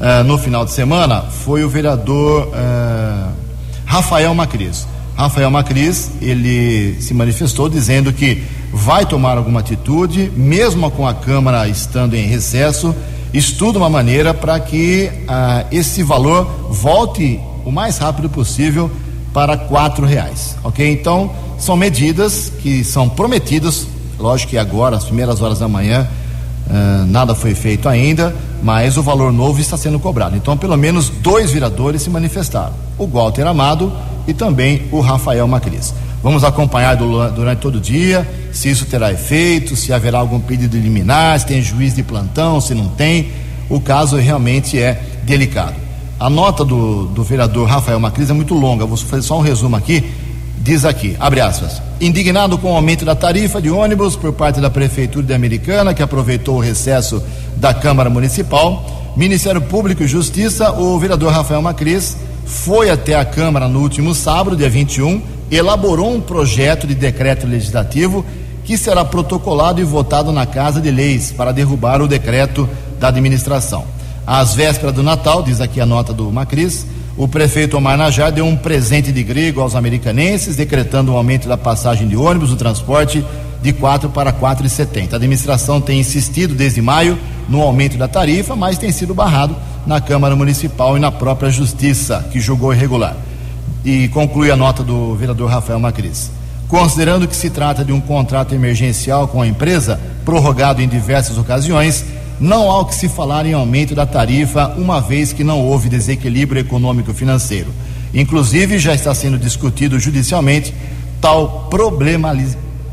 uh, 0.00 0.24
no 0.24 0.38
final 0.38 0.64
de 0.64 0.72
semana 0.72 1.22
foi 1.22 1.64
o 1.64 1.68
vereador 1.68 2.48
uh, 2.48 3.32
Rafael 3.84 4.34
Macris. 4.34 4.86
Rafael 5.16 5.50
Macris, 5.50 6.10
ele 6.20 7.00
se 7.00 7.14
manifestou 7.14 7.68
dizendo 7.68 8.12
que 8.12 8.42
vai 8.72 9.06
tomar 9.06 9.38
alguma 9.38 9.60
atitude, 9.60 10.30
mesmo 10.36 10.90
com 10.90 11.08
a 11.08 11.14
Câmara 11.14 11.66
estando 11.68 12.14
em 12.14 12.26
recesso, 12.26 12.94
estuda 13.32 13.78
uma 13.78 13.88
maneira 13.88 14.34
para 14.34 14.58
que 14.60 15.10
uh, 15.22 15.66
esse 15.70 16.02
valor 16.02 16.44
volte 16.70 17.40
o 17.64 17.72
mais 17.72 17.98
rápido 17.98 18.28
possível 18.28 18.90
para 19.32 19.56
quatro 19.56 20.06
reais, 20.06 20.56
ok? 20.62 20.90
Então, 20.90 21.30
são 21.58 21.76
medidas 21.76 22.52
que 22.62 22.84
são 22.84 23.08
prometidas, 23.08 23.86
lógico 24.18 24.50
que 24.50 24.58
agora, 24.58 24.96
às 24.96 25.04
primeiras 25.04 25.40
horas 25.42 25.58
da 25.58 25.68
manhã, 25.68 26.06
uh, 26.66 27.06
nada 27.06 27.34
foi 27.34 27.54
feito 27.54 27.88
ainda, 27.88 28.34
mas 28.62 28.96
o 28.96 29.02
valor 29.02 29.32
novo 29.32 29.60
está 29.60 29.76
sendo 29.76 29.98
cobrado. 29.98 30.36
Então, 30.36 30.56
pelo 30.56 30.76
menos 30.76 31.08
dois 31.08 31.52
vereadores 31.52 32.02
se 32.02 32.10
manifestaram: 32.10 32.72
o 32.98 33.06
Walter 33.06 33.46
Amado 33.46 33.92
e 34.26 34.34
também 34.34 34.86
o 34.90 35.00
Rafael 35.00 35.46
Macris. 35.46 35.94
Vamos 36.22 36.42
acompanhar 36.42 36.96
durante 36.96 37.60
todo 37.60 37.76
o 37.76 37.80
dia 37.80 38.26
se 38.52 38.70
isso 38.70 38.86
terá 38.86 39.12
efeito, 39.12 39.76
se 39.76 39.92
haverá 39.92 40.18
algum 40.18 40.40
pedido 40.40 40.76
liminar, 40.76 41.38
se 41.38 41.46
tem 41.46 41.60
juiz 41.62 41.94
de 41.94 42.02
plantão, 42.02 42.60
se 42.60 42.74
não 42.74 42.88
tem. 42.88 43.28
O 43.68 43.80
caso 43.80 44.16
realmente 44.16 44.78
é 44.78 45.00
delicado. 45.24 45.74
A 46.18 46.30
nota 46.30 46.64
do, 46.64 47.06
do 47.06 47.22
vereador 47.22 47.68
Rafael 47.68 48.00
Macris 48.00 48.30
é 48.30 48.32
muito 48.32 48.54
longa, 48.54 48.86
vou 48.86 48.96
fazer 48.96 49.22
só 49.22 49.38
um 49.38 49.42
resumo 49.42 49.76
aqui 49.76 50.02
diz 50.66 50.84
aqui, 50.84 51.16
abre 51.20 51.40
aspas, 51.40 51.80
indignado 52.00 52.58
com 52.58 52.72
o 52.72 52.74
aumento 52.74 53.04
da 53.04 53.14
tarifa 53.14 53.62
de 53.62 53.70
ônibus 53.70 54.16
por 54.16 54.32
parte 54.32 54.60
da 54.60 54.68
Prefeitura 54.68 55.24
de 55.24 55.32
Americana, 55.32 55.94
que 55.94 56.02
aproveitou 56.02 56.56
o 56.56 56.60
recesso 56.60 57.22
da 57.56 57.72
Câmara 57.72 58.10
Municipal, 58.10 59.14
Ministério 59.16 59.60
Público 59.60 60.02
e 60.02 60.08
Justiça, 60.08 60.72
o 60.72 60.98
vereador 60.98 61.32
Rafael 61.32 61.62
Macris 61.62 62.16
foi 62.44 62.90
até 62.90 63.14
a 63.14 63.24
Câmara 63.24 63.68
no 63.68 63.78
último 63.78 64.12
sábado, 64.12 64.56
dia 64.56 64.68
21, 64.68 65.22
elaborou 65.52 66.12
um 66.12 66.20
projeto 66.20 66.84
de 66.84 66.96
decreto 66.96 67.46
legislativo 67.46 68.26
que 68.64 68.76
será 68.76 69.04
protocolado 69.04 69.80
e 69.80 69.84
votado 69.84 70.32
na 70.32 70.46
Casa 70.46 70.80
de 70.80 70.90
Leis 70.90 71.30
para 71.30 71.52
derrubar 71.52 72.02
o 72.02 72.08
decreto 72.08 72.68
da 72.98 73.06
administração. 73.06 73.84
Às 74.26 74.52
vésperas 74.52 74.92
do 74.92 75.04
Natal, 75.04 75.44
diz 75.44 75.60
aqui 75.60 75.80
a 75.80 75.86
nota 75.86 76.12
do 76.12 76.32
Macris, 76.32 76.84
o 77.16 77.26
prefeito 77.26 77.78
Omar 77.78 77.96
Najá 77.96 78.28
deu 78.28 78.44
um 78.44 78.56
presente 78.56 79.10
de 79.10 79.22
grego 79.22 79.62
aos 79.62 79.74
americanenses, 79.74 80.54
decretando 80.54 81.12
um 81.12 81.16
aumento 81.16 81.48
da 81.48 81.56
passagem 81.56 82.06
de 82.06 82.14
ônibus 82.14 82.50
do 82.50 82.56
transporte 82.56 83.24
de 83.62 83.72
4 83.72 84.10
para 84.10 84.32
4,70. 84.32 85.14
A 85.14 85.16
administração 85.16 85.80
tem 85.80 85.98
insistido 85.98 86.54
desde 86.54 86.82
maio 86.82 87.18
no 87.48 87.62
aumento 87.62 87.96
da 87.96 88.06
tarifa, 88.06 88.54
mas 88.54 88.76
tem 88.76 88.92
sido 88.92 89.14
barrado 89.14 89.56
na 89.86 89.98
Câmara 89.98 90.36
Municipal 90.36 90.96
e 90.96 91.00
na 91.00 91.10
própria 91.10 91.48
Justiça, 91.48 92.26
que 92.30 92.38
julgou 92.38 92.74
irregular. 92.74 93.16
E 93.82 94.08
conclui 94.08 94.50
a 94.50 94.56
nota 94.56 94.82
do 94.82 95.14
vereador 95.14 95.48
Rafael 95.48 95.80
Macris. 95.80 96.30
Considerando 96.68 97.26
que 97.26 97.36
se 97.36 97.48
trata 97.48 97.82
de 97.82 97.92
um 97.92 98.00
contrato 98.00 98.54
emergencial 98.54 99.26
com 99.26 99.40
a 99.40 99.46
empresa, 99.46 99.98
prorrogado 100.24 100.82
em 100.82 100.88
diversas 100.88 101.38
ocasiões, 101.38 102.04
não 102.38 102.70
há 102.70 102.80
o 102.80 102.84
que 102.84 102.94
se 102.94 103.08
falar 103.08 103.46
em 103.46 103.54
aumento 103.54 103.94
da 103.94 104.04
tarifa, 104.04 104.74
uma 104.76 105.00
vez 105.00 105.32
que 105.32 105.42
não 105.42 105.60
houve 105.60 105.88
desequilíbrio 105.88 106.60
econômico-financeiro. 106.60 107.68
Inclusive, 108.12 108.78
já 108.78 108.94
está 108.94 109.14
sendo 109.14 109.38
discutido 109.38 109.98
judicialmente 109.98 110.74
tal 111.20 111.70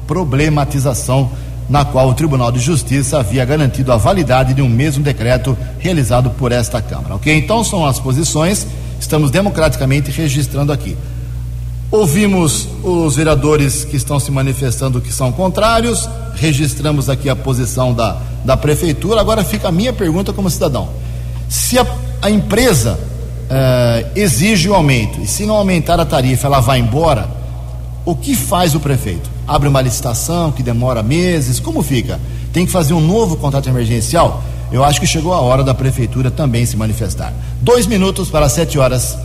problematização 0.08 1.32
na 1.70 1.86
qual 1.86 2.10
o 2.10 2.14
Tribunal 2.14 2.52
de 2.52 2.60
Justiça 2.60 3.20
havia 3.20 3.46
garantido 3.46 3.92
a 3.92 3.98
validade 3.98 4.54
de 4.54 4.62
um 4.62 4.70
mesmo 4.70 5.04
decreto 5.04 5.58
realizado 5.80 6.30
por 6.32 6.52
esta 6.52 6.82
Câmara. 6.82 7.16
Ok? 7.16 7.34
Então 7.36 7.64
são 7.64 7.86
as 7.86 8.00
posições, 8.00 8.68
estamos 9.00 9.32
democraticamente 9.32 10.12
registrando 10.12 10.72
aqui. 10.72 10.98
Ouvimos 11.90 12.68
os 12.84 13.16
vereadores 13.16 13.86
que 13.86 13.96
estão 13.96 14.20
se 14.20 14.32
manifestando 14.32 15.00
que 15.00 15.14
são 15.14 15.32
contrários, 15.32 16.10
registramos 16.36 17.08
aqui 17.08 17.30
a 17.30 17.36
posição 17.36 17.94
da, 17.94 18.18
da 18.44 18.58
prefeitura. 18.58 19.22
Agora 19.22 19.44
fica 19.44 19.68
a 19.68 19.72
minha 19.72 19.94
pergunta 19.94 20.34
como 20.34 20.50
cidadão: 20.50 20.90
se 21.50 21.78
a, 21.78 21.86
a 22.22 22.30
empresa 22.30 23.00
eh, 23.50 24.06
exige 24.16 24.70
o 24.70 24.76
aumento 24.76 25.22
e 25.22 25.28
se 25.28 25.46
não 25.46 25.56
aumentar 25.56 26.00
a 26.00 26.06
tarifa 26.06 26.48
ela 26.48 26.60
vai 26.60 26.80
embora, 26.80 27.28
o 28.06 28.16
que 28.16 28.36
faz 28.36 28.76
o 28.76 28.80
prefeito? 28.80 29.30
Abre 29.48 29.68
uma 29.68 29.82
licitação 29.82 30.52
que 30.52 30.64
demora 30.64 31.04
meses? 31.04 31.60
Como 31.60 31.82
fica? 31.82 32.20
tem 32.54 32.68
que 32.68 32.72
fazer 32.72 32.94
um 32.94 33.02
novo 33.02 33.36
contrato 33.36 33.68
emergencial. 33.68 34.44
Eu 34.72 34.84
acho 34.84 35.02
que 35.02 35.08
chegou 35.08 35.34
a 35.34 35.42
hora 35.42 35.64
da 35.64 35.74
prefeitura 35.74 36.32
também 36.32 36.66
se 36.66 36.78
manifestar. 36.78 37.34
Dois 37.60 37.88
minutos 37.88 38.30
para 38.30 38.48
sete 38.48 38.78
horas. 38.78 39.18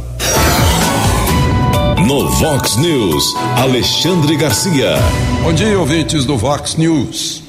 No 2.07 2.29
Vox 2.31 2.77
News, 2.77 3.35
Alexandre 3.57 4.37
Garcia. 4.37 4.97
Bom 5.43 5.53
dia, 5.53 5.79
ouvintes 5.79 6.25
do 6.25 6.39
Vox 6.39 6.77
News. 6.77 7.48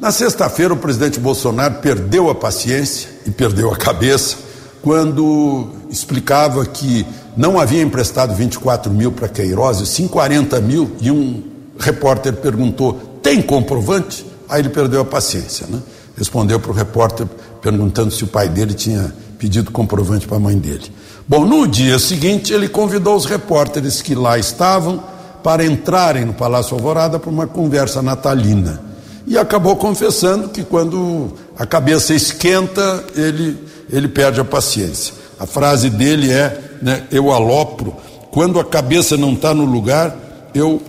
Na 0.00 0.12
sexta-feira, 0.12 0.72
o 0.72 0.76
presidente 0.76 1.18
Bolsonaro 1.18 1.74
perdeu 1.76 2.30
a 2.30 2.34
paciência 2.34 3.08
e 3.26 3.32
perdeu 3.32 3.72
a 3.72 3.76
cabeça 3.76 4.36
quando 4.80 5.70
explicava 5.90 6.64
que 6.64 7.04
não 7.36 7.58
havia 7.58 7.82
emprestado 7.82 8.32
24 8.32 8.92
mil 8.92 9.10
para 9.10 9.26
Queiroz, 9.26 9.78
sim 9.88 10.06
40 10.06 10.60
mil, 10.60 10.92
e 11.00 11.10
um 11.10 11.42
repórter 11.76 12.32
perguntou: 12.34 12.92
tem 13.20 13.42
comprovante? 13.42 14.24
Aí 14.48 14.62
ele 14.62 14.68
perdeu 14.68 15.00
a 15.00 15.04
paciência, 15.04 15.66
né? 15.68 15.82
Respondeu 16.16 16.60
para 16.60 16.70
o 16.70 16.74
repórter 16.74 17.26
perguntando 17.60 18.12
se 18.12 18.22
o 18.22 18.28
pai 18.28 18.48
dele 18.48 18.74
tinha 18.74 19.12
pedido 19.36 19.72
comprovante 19.72 20.28
para 20.28 20.36
a 20.36 20.40
mãe 20.40 20.56
dele. 20.56 20.92
Bom, 21.26 21.44
no 21.44 21.66
dia 21.66 21.98
seguinte, 21.98 22.52
ele 22.52 22.68
convidou 22.68 23.16
os 23.16 23.24
repórteres 23.24 24.00
que 24.00 24.14
lá 24.14 24.38
estavam 24.38 25.02
para 25.42 25.64
entrarem 25.64 26.24
no 26.24 26.34
Palácio 26.34 26.76
Alvorada 26.76 27.18
para 27.18 27.30
uma 27.30 27.48
conversa 27.48 28.00
natalina. 28.00 28.87
E 29.28 29.36
acabou 29.36 29.76
confessando 29.76 30.48
que 30.48 30.64
quando 30.64 31.34
a 31.58 31.66
cabeça 31.66 32.14
esquenta, 32.14 33.04
ele, 33.14 33.58
ele 33.92 34.08
perde 34.08 34.40
a 34.40 34.44
paciência. 34.44 35.12
A 35.38 35.46
frase 35.46 35.90
dele 35.90 36.32
é: 36.32 36.58
né, 36.80 37.02
Eu 37.12 37.30
alopro. 37.30 37.94
Quando 38.30 38.58
a 38.58 38.64
cabeça 38.64 39.18
não 39.18 39.34
está 39.34 39.52
no 39.52 39.66
lugar, 39.66 40.16
eu 40.54 40.80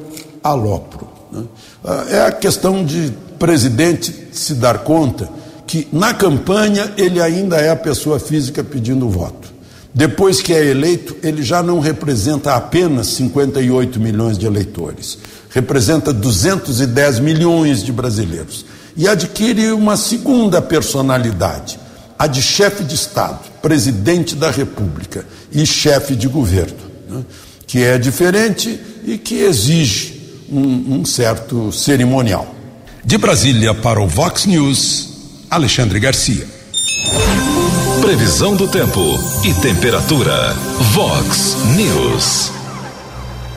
alopro. 0.41 1.09
Né? 1.29 1.43
Ah, 1.83 2.05
é 2.09 2.21
a 2.27 2.31
questão 2.31 2.83
de 2.83 3.13
presidente 3.37 4.29
se 4.31 4.53
dar 4.55 4.79
conta 4.79 5.29
que 5.67 5.87
na 5.91 6.13
campanha 6.13 6.93
ele 6.97 7.21
ainda 7.21 7.57
é 7.57 7.69
a 7.69 7.75
pessoa 7.75 8.19
física 8.19 8.63
pedindo 8.63 9.09
voto. 9.09 9.53
Depois 9.93 10.41
que 10.41 10.53
é 10.53 10.65
eleito, 10.65 11.15
ele 11.21 11.43
já 11.43 11.61
não 11.61 11.79
representa 11.79 12.55
apenas 12.55 13.07
58 13.07 13.99
milhões 13.99 14.37
de 14.37 14.45
eleitores, 14.45 15.17
representa 15.49 16.13
210 16.13 17.19
milhões 17.19 17.83
de 17.83 17.91
brasileiros 17.91 18.65
e 18.95 19.07
adquire 19.07 19.71
uma 19.71 19.97
segunda 19.97 20.61
personalidade, 20.61 21.79
a 22.17 22.27
de 22.27 22.41
chefe 22.41 22.83
de 22.83 22.95
Estado, 22.95 23.39
presidente 23.61 24.35
da 24.35 24.51
República 24.51 25.25
e 25.51 25.65
chefe 25.65 26.15
de 26.15 26.27
governo, 26.27 26.77
né? 27.09 27.23
que 27.65 27.83
é 27.83 27.97
diferente 27.97 28.79
e 29.05 29.17
que 29.17 29.35
exige 29.35 30.45
um, 30.51 30.99
um 30.99 31.05
certo 31.05 31.71
cerimonial. 31.71 32.55
De 33.05 33.17
Brasília 33.17 33.73
para 33.73 34.01
o 34.01 34.07
Vox 34.07 34.45
News. 34.45 35.09
Alexandre 35.49 35.99
Garcia. 35.99 36.45
Previsão 38.01 38.55
do 38.55 38.67
tempo 38.67 39.01
e 39.43 39.53
temperatura. 39.55 40.53
Vox 40.93 41.55
News. 41.75 42.58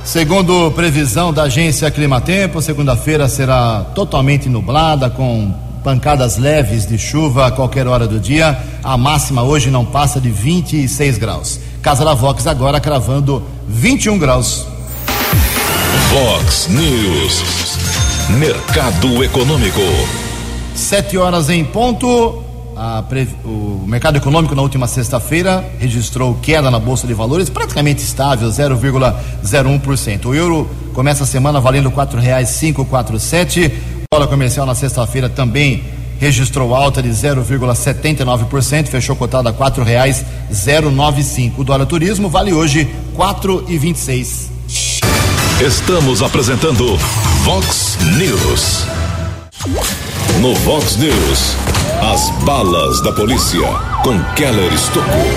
Segundo 0.05 0.71
previsão 0.73 1.33
da 1.33 1.45
agência 1.45 1.91
Climatempo, 1.91 2.61
segunda-feira 2.61 3.29
será 3.29 3.87
totalmente 3.95 4.49
nublada, 4.49 5.09
com 5.09 5.55
pancadas 5.85 6.37
leves 6.37 6.87
de 6.87 6.99
chuva 6.99 7.47
a 7.47 7.51
qualquer 7.53 7.87
hora 7.87 8.07
do 8.07 8.19
dia. 8.19 8.59
A 8.83 8.97
máxima 8.97 9.43
hoje 9.43 9.71
não 9.71 9.85
passa 9.85 10.21
de 10.21 10.29
26 10.29 11.19
graus. 11.19 11.61
Casa 11.81 12.05
da 12.05 12.15
Vox 12.15 12.47
agora 12.49 12.81
cravando 12.81 13.43
21 13.69 14.19
graus. 14.19 14.67
Vox 16.11 16.69
News. 16.69 17.79
Mercado 18.39 19.23
Econômico. 19.23 19.81
Sete 20.75 21.17
horas 21.17 21.49
em 21.49 21.65
ponto. 21.65 22.43
O 23.45 23.85
mercado 23.87 24.17
econômico 24.17 24.55
na 24.55 24.63
última 24.63 24.87
sexta-feira 24.87 25.65
registrou 25.79 26.35
queda 26.35 26.71
na 26.71 26.79
Bolsa 26.79 27.07
de 27.07 27.15
Valores, 27.15 27.51
praticamente 27.51 28.03
estável, 28.03 28.49
0,01%. 28.49 30.27
O 30.27 30.35
euro 30.35 30.69
começa 30.93 31.25
a 31.25 31.27
semana 31.27 31.61
valendo 31.61 31.89
R$ 31.89 32.21
reais 32.21 32.61
O 32.77 32.87
dólar 34.13 34.29
comercial 34.29 34.67
na 34.67 34.75
sexta-feira 34.75 35.29
também 35.29 35.85
registrou 36.19 36.75
alta 36.75 37.03
de 37.03 37.09
0,79%, 37.09 38.87
fechou 38.87 39.17
cotado 39.17 39.49
a 39.49 39.53
R$ 39.53 39.85
reais 39.85 40.25
O 41.59 41.65
dólar 41.65 41.87
turismo 41.87 42.29
vale 42.29 42.53
hoje 42.53 42.83
R$ 42.83 42.89
4,26. 43.17 44.53
Estamos 45.61 46.23
apresentando 46.23 46.97
Vox 47.45 47.99
News. 48.17 48.87
No 50.41 50.55
Vox 50.57 50.97
News, 50.97 51.57
as 52.11 52.31
balas 52.45 53.01
da 53.01 53.13
polícia 53.13 53.61
com 54.03 54.19
Keller 54.35 54.73
Estocou. 54.73 55.31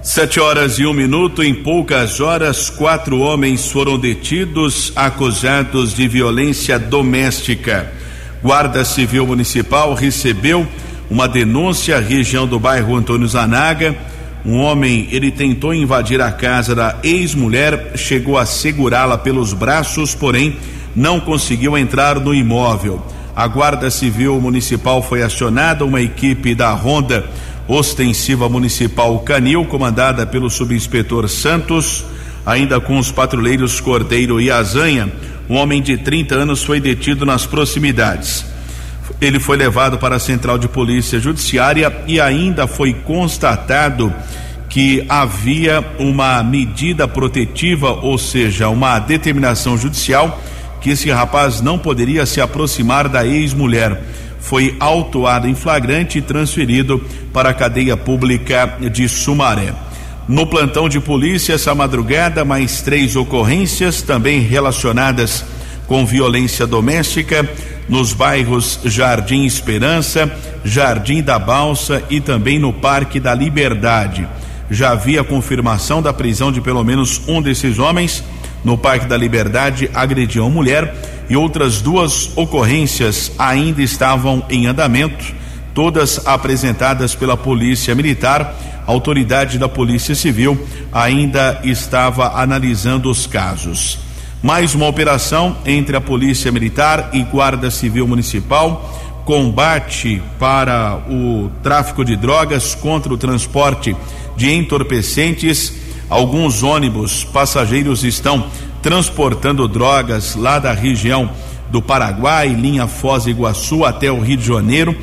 Sete 0.00 0.38
horas 0.38 0.78
e 0.78 0.86
um 0.86 0.92
minuto, 0.92 1.42
em 1.42 1.52
poucas 1.52 2.20
horas, 2.20 2.70
quatro 2.70 3.18
homens 3.18 3.68
foram 3.68 3.98
detidos 3.98 4.92
acusados 4.94 5.92
de 5.92 6.06
violência 6.06 6.78
doméstica. 6.78 7.92
Guarda 8.40 8.84
Civil 8.84 9.26
Municipal 9.26 9.94
recebeu 9.94 10.64
uma 11.10 11.26
denúncia 11.26 11.98
região 11.98 12.46
do 12.46 12.60
bairro 12.60 12.94
Antônio 12.94 13.26
Zanaga. 13.26 13.96
Um 14.46 14.60
homem, 14.60 15.08
ele 15.10 15.32
tentou 15.32 15.74
invadir 15.74 16.20
a 16.22 16.30
casa 16.30 16.72
da 16.72 16.98
ex-mulher, 17.02 17.94
chegou 17.96 18.38
a 18.38 18.46
segurá-la 18.46 19.18
pelos 19.18 19.52
braços, 19.52 20.14
porém 20.14 20.56
não 20.94 21.18
conseguiu 21.18 21.76
entrar 21.76 22.20
no 22.20 22.32
imóvel. 22.32 23.02
A 23.38 23.46
Guarda 23.46 23.88
Civil 23.88 24.40
Municipal 24.40 25.00
foi 25.00 25.22
acionada, 25.22 25.84
uma 25.84 26.00
equipe 26.00 26.56
da 26.56 26.72
Ronda 26.72 27.24
Ostensiva 27.68 28.48
Municipal 28.48 29.16
Canil, 29.20 29.64
comandada 29.64 30.26
pelo 30.26 30.50
subinspetor 30.50 31.28
Santos, 31.28 32.04
ainda 32.44 32.80
com 32.80 32.98
os 32.98 33.12
patrulheiros 33.12 33.78
Cordeiro 33.78 34.40
e 34.40 34.50
Azanha. 34.50 35.08
Um 35.48 35.54
homem 35.54 35.80
de 35.80 35.96
30 35.96 36.34
anos 36.34 36.64
foi 36.64 36.80
detido 36.80 37.24
nas 37.24 37.46
proximidades. 37.46 38.44
Ele 39.20 39.38
foi 39.38 39.56
levado 39.56 39.98
para 39.98 40.16
a 40.16 40.18
Central 40.18 40.58
de 40.58 40.66
Polícia 40.66 41.20
Judiciária 41.20 41.96
e 42.08 42.20
ainda 42.20 42.66
foi 42.66 42.92
constatado 42.92 44.12
que 44.68 45.06
havia 45.08 45.94
uma 46.00 46.42
medida 46.42 47.06
protetiva, 47.06 47.92
ou 47.92 48.18
seja, 48.18 48.68
uma 48.68 48.98
determinação 48.98 49.78
judicial 49.78 50.42
que 50.80 50.90
esse 50.90 51.10
rapaz 51.10 51.60
não 51.60 51.78
poderia 51.78 52.24
se 52.26 52.40
aproximar 52.40 53.08
da 53.08 53.26
ex-mulher. 53.26 54.00
Foi 54.40 54.76
autuado 54.78 55.48
em 55.48 55.54
flagrante 55.54 56.18
e 56.18 56.22
transferido 56.22 57.04
para 57.32 57.50
a 57.50 57.54
cadeia 57.54 57.96
pública 57.96 58.78
de 58.92 59.08
Sumaré. 59.08 59.72
No 60.28 60.46
plantão 60.46 60.88
de 60.88 61.00
polícia, 61.00 61.54
essa 61.54 61.74
madrugada, 61.74 62.44
mais 62.44 62.82
três 62.82 63.16
ocorrências 63.16 64.02
também 64.02 64.40
relacionadas 64.40 65.44
com 65.86 66.04
violência 66.04 66.66
doméstica 66.66 67.48
nos 67.88 68.12
bairros 68.12 68.78
Jardim 68.84 69.44
Esperança, 69.46 70.30
Jardim 70.62 71.22
da 71.22 71.38
Balsa 71.38 72.02
e 72.10 72.20
também 72.20 72.58
no 72.58 72.72
Parque 72.72 73.18
da 73.18 73.34
Liberdade. 73.34 74.28
Já 74.70 74.90
havia 74.90 75.24
confirmação 75.24 76.02
da 76.02 76.12
prisão 76.12 76.52
de 76.52 76.60
pelo 76.60 76.84
menos 76.84 77.22
um 77.26 77.40
desses 77.40 77.78
homens 77.78 78.22
no 78.64 78.76
Parque 78.76 79.06
da 79.06 79.16
Liberdade 79.16 79.90
agrediu 79.94 80.44
uma 80.44 80.50
mulher 80.50 80.94
e 81.28 81.36
outras 81.36 81.80
duas 81.80 82.36
ocorrências 82.36 83.32
ainda 83.38 83.82
estavam 83.82 84.44
em 84.48 84.66
andamento, 84.66 85.34
todas 85.74 86.26
apresentadas 86.26 87.14
pela 87.14 87.36
Polícia 87.36 87.94
Militar. 87.94 88.54
A 88.86 88.90
autoridade 88.90 89.58
da 89.58 89.68
Polícia 89.68 90.14
Civil 90.14 90.58
ainda 90.90 91.60
estava 91.62 92.40
analisando 92.40 93.10
os 93.10 93.26
casos. 93.26 93.98
Mais 94.42 94.74
uma 94.74 94.86
operação 94.86 95.56
entre 95.66 95.96
a 95.96 96.00
Polícia 96.00 96.50
Militar 96.50 97.10
e 97.12 97.22
Guarda 97.22 97.70
Civil 97.70 98.06
Municipal, 98.06 99.22
combate 99.24 100.22
para 100.38 101.02
o 101.10 101.50
tráfico 101.62 102.02
de 102.02 102.16
drogas 102.16 102.74
contra 102.74 103.12
o 103.12 103.18
transporte 103.18 103.94
de 104.36 104.50
entorpecentes 104.50 105.87
Alguns 106.08 106.62
ônibus 106.62 107.22
passageiros 107.22 108.02
estão 108.02 108.46
transportando 108.82 109.68
drogas 109.68 110.34
lá 110.34 110.58
da 110.58 110.72
região 110.72 111.30
do 111.70 111.82
Paraguai, 111.82 112.48
linha 112.48 112.86
Foz 112.86 113.24
do 113.24 113.30
Iguaçu 113.30 113.84
até 113.84 114.10
o 114.10 114.20
Rio 114.20 114.38
de 114.38 114.46
Janeiro. 114.46 114.96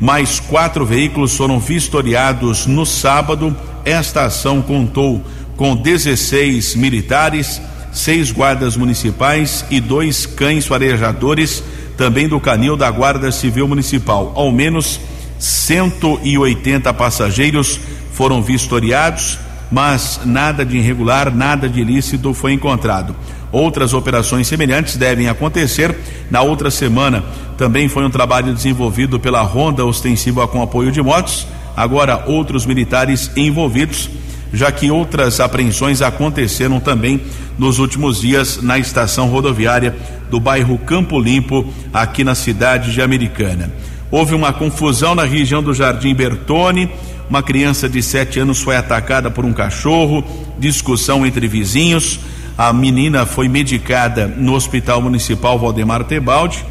Mais 0.00 0.40
quatro 0.40 0.86
veículos 0.86 1.36
foram 1.36 1.60
vistoriados 1.60 2.66
no 2.66 2.86
sábado. 2.86 3.54
Esta 3.84 4.24
ação 4.24 4.62
contou 4.62 5.22
com 5.56 5.76
16 5.76 6.74
militares, 6.74 7.60
seis 7.92 8.30
guardas 8.30 8.76
municipais 8.76 9.64
e 9.70 9.78
dois 9.78 10.24
cães 10.24 10.66
farejadores, 10.66 11.62
também 11.98 12.28
do 12.28 12.40
canil 12.40 12.76
da 12.76 12.90
Guarda 12.90 13.30
Civil 13.30 13.68
Municipal. 13.68 14.32
Ao 14.34 14.50
menos 14.50 15.00
180 15.38 16.92
passageiros 16.94 17.78
foram 18.12 18.42
vistoriados 18.42 19.38
mas 19.70 20.20
nada 20.24 20.64
de 20.64 20.76
irregular, 20.76 21.34
nada 21.34 21.68
de 21.68 21.80
ilícito 21.80 22.32
foi 22.32 22.52
encontrado. 22.52 23.14
Outras 23.52 23.94
operações 23.94 24.46
semelhantes 24.46 24.96
devem 24.96 25.28
acontecer 25.28 25.96
na 26.30 26.42
outra 26.42 26.70
semana. 26.70 27.24
Também 27.56 27.88
foi 27.88 28.04
um 28.04 28.10
trabalho 28.10 28.52
desenvolvido 28.52 29.18
pela 29.18 29.40
Ronda 29.42 29.84
Ostensiva 29.84 30.46
com 30.46 30.62
apoio 30.62 30.92
de 30.92 31.00
motos. 31.00 31.46
Agora, 31.76 32.24
outros 32.26 32.66
militares 32.66 33.30
envolvidos, 33.36 34.10
já 34.52 34.70
que 34.72 34.90
outras 34.90 35.40
apreensões 35.40 36.02
aconteceram 36.02 36.80
também 36.80 37.20
nos 37.58 37.78
últimos 37.78 38.20
dias 38.20 38.60
na 38.62 38.78
estação 38.78 39.28
rodoviária 39.28 39.96
do 40.30 40.40
bairro 40.40 40.78
Campo 40.78 41.18
Limpo, 41.18 41.72
aqui 41.92 42.24
na 42.24 42.34
cidade 42.34 42.92
de 42.92 43.00
Americana. 43.00 43.70
Houve 44.10 44.34
uma 44.34 44.52
confusão 44.52 45.14
na 45.14 45.24
região 45.24 45.62
do 45.62 45.74
Jardim 45.74 46.14
Bertone. 46.14 46.90
Uma 47.28 47.42
criança 47.42 47.88
de 47.88 48.02
sete 48.02 48.38
anos 48.38 48.62
foi 48.62 48.76
atacada 48.76 49.30
por 49.30 49.44
um 49.44 49.52
cachorro, 49.52 50.24
discussão 50.58 51.26
entre 51.26 51.48
vizinhos. 51.48 52.20
A 52.56 52.72
menina 52.72 53.26
foi 53.26 53.48
medicada 53.48 54.26
no 54.26 54.54
Hospital 54.54 55.02
Municipal 55.02 55.58
Valdemar 55.58 56.04
Tebaldi. 56.04 56.64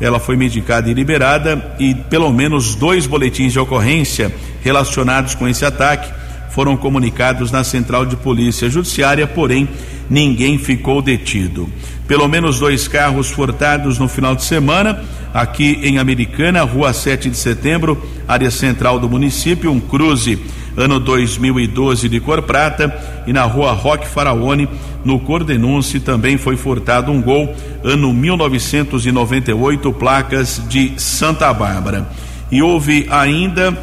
Ela 0.00 0.20
foi 0.20 0.36
medicada 0.36 0.90
e 0.90 0.94
liberada 0.94 1.74
e 1.78 1.94
pelo 1.94 2.30
menos 2.32 2.74
dois 2.74 3.06
boletins 3.06 3.52
de 3.52 3.58
ocorrência 3.58 4.34
relacionados 4.62 5.34
com 5.34 5.48
esse 5.48 5.64
ataque 5.64 6.22
foram 6.52 6.76
comunicados 6.76 7.50
na 7.50 7.64
Central 7.64 8.04
de 8.04 8.14
Polícia 8.14 8.68
Judiciária, 8.68 9.26
porém 9.26 9.66
ninguém 10.12 10.58
ficou 10.58 11.00
detido. 11.00 11.66
Pelo 12.06 12.28
menos 12.28 12.58
dois 12.58 12.86
carros 12.86 13.30
furtados 13.30 13.98
no 13.98 14.06
final 14.06 14.36
de 14.36 14.44
semana, 14.44 15.02
aqui 15.32 15.80
em 15.82 15.96
Americana, 15.96 16.62
rua 16.62 16.92
7 16.92 17.30
de 17.30 17.36
setembro, 17.36 18.00
área 18.28 18.50
central 18.50 18.98
do 18.98 19.08
município, 19.08 19.72
um 19.72 19.80
cruze 19.80 20.38
ano 20.76 21.00
2012 21.00 22.10
de 22.10 22.20
cor 22.20 22.42
prata, 22.42 22.94
e 23.26 23.32
na 23.32 23.44
rua 23.44 23.72
Roque 23.72 24.06
Faraone, 24.06 24.68
no 25.02 25.18
Cordenunce, 25.18 25.98
também 25.98 26.36
foi 26.36 26.56
furtado 26.56 27.10
um 27.10 27.22
gol, 27.22 27.54
ano 27.82 28.12
1998, 28.12 29.92
placas 29.94 30.60
de 30.68 30.92
Santa 30.98 31.50
Bárbara. 31.54 32.06
E 32.50 32.62
houve 32.62 33.06
ainda 33.10 33.76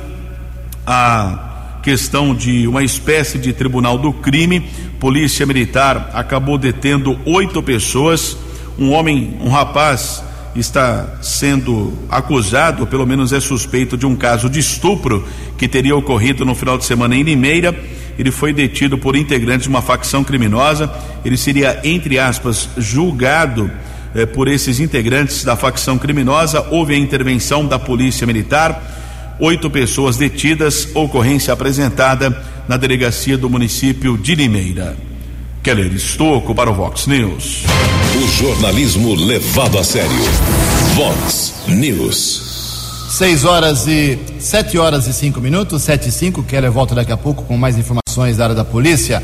a 0.85 1.48
questão 1.81 2.35
de 2.35 2.67
uma 2.67 2.83
espécie 2.83 3.37
de 3.37 3.53
tribunal 3.53 3.97
do 3.97 4.11
crime. 4.13 4.69
Polícia 4.99 5.45
Militar 5.45 6.11
acabou 6.13 6.57
detendo 6.57 7.17
oito 7.25 7.61
pessoas. 7.63 8.37
Um 8.77 8.91
homem, 8.91 9.37
um 9.41 9.49
rapaz, 9.49 10.23
está 10.55 11.17
sendo 11.21 11.93
acusado, 12.09 12.87
pelo 12.87 13.05
menos 13.05 13.31
é 13.31 13.39
suspeito 13.39 13.97
de 13.97 14.05
um 14.05 14.15
caso 14.15 14.49
de 14.49 14.59
estupro 14.59 15.25
que 15.57 15.67
teria 15.67 15.95
ocorrido 15.95 16.45
no 16.45 16.55
final 16.55 16.77
de 16.77 16.85
semana 16.85 17.15
em 17.15 17.23
Limeira. 17.23 17.77
Ele 18.17 18.31
foi 18.31 18.51
detido 18.51 18.97
por 18.97 19.15
integrantes 19.15 19.63
de 19.63 19.69
uma 19.69 19.81
facção 19.81 20.23
criminosa. 20.23 20.91
Ele 21.23 21.37
seria, 21.37 21.79
entre 21.83 22.19
aspas, 22.19 22.67
julgado 22.77 23.71
eh, 24.13 24.25
por 24.25 24.49
esses 24.49 24.79
integrantes 24.79 25.45
da 25.45 25.55
facção 25.55 25.97
criminosa. 25.97 26.65
Houve 26.69 26.95
a 26.95 26.97
intervenção 26.97 27.65
da 27.65 27.79
Polícia 27.79 28.27
Militar 28.27 28.98
oito 29.39 29.69
pessoas 29.69 30.17
detidas, 30.17 30.89
ocorrência 30.93 31.53
apresentada 31.53 32.35
na 32.67 32.77
delegacia 32.77 33.37
do 33.37 33.49
município 33.49 34.17
de 34.17 34.35
Limeira. 34.35 34.97
Keller 35.63 35.93
Estocco 35.93 36.53
para 36.53 36.69
o 36.69 36.73
Vox 36.73 37.07
News. 37.07 37.63
O 38.15 38.27
jornalismo 38.27 39.15
levado 39.15 39.77
a 39.77 39.83
sério. 39.83 40.09
Vox 40.95 41.53
News. 41.67 43.07
Seis 43.09 43.43
horas 43.43 43.87
e 43.87 44.19
sete 44.39 44.77
horas 44.77 45.07
e 45.07 45.13
cinco 45.13 45.41
minutos, 45.41 45.83
sete 45.83 46.09
e 46.09 46.11
cinco. 46.11 46.43
Keller 46.43 46.71
volta 46.71 46.93
daqui 46.93 47.11
a 47.11 47.17
pouco 47.17 47.43
com 47.43 47.57
mais 47.57 47.77
informações 47.77 48.37
da 48.37 48.43
área 48.45 48.55
da 48.55 48.65
polícia. 48.65 49.23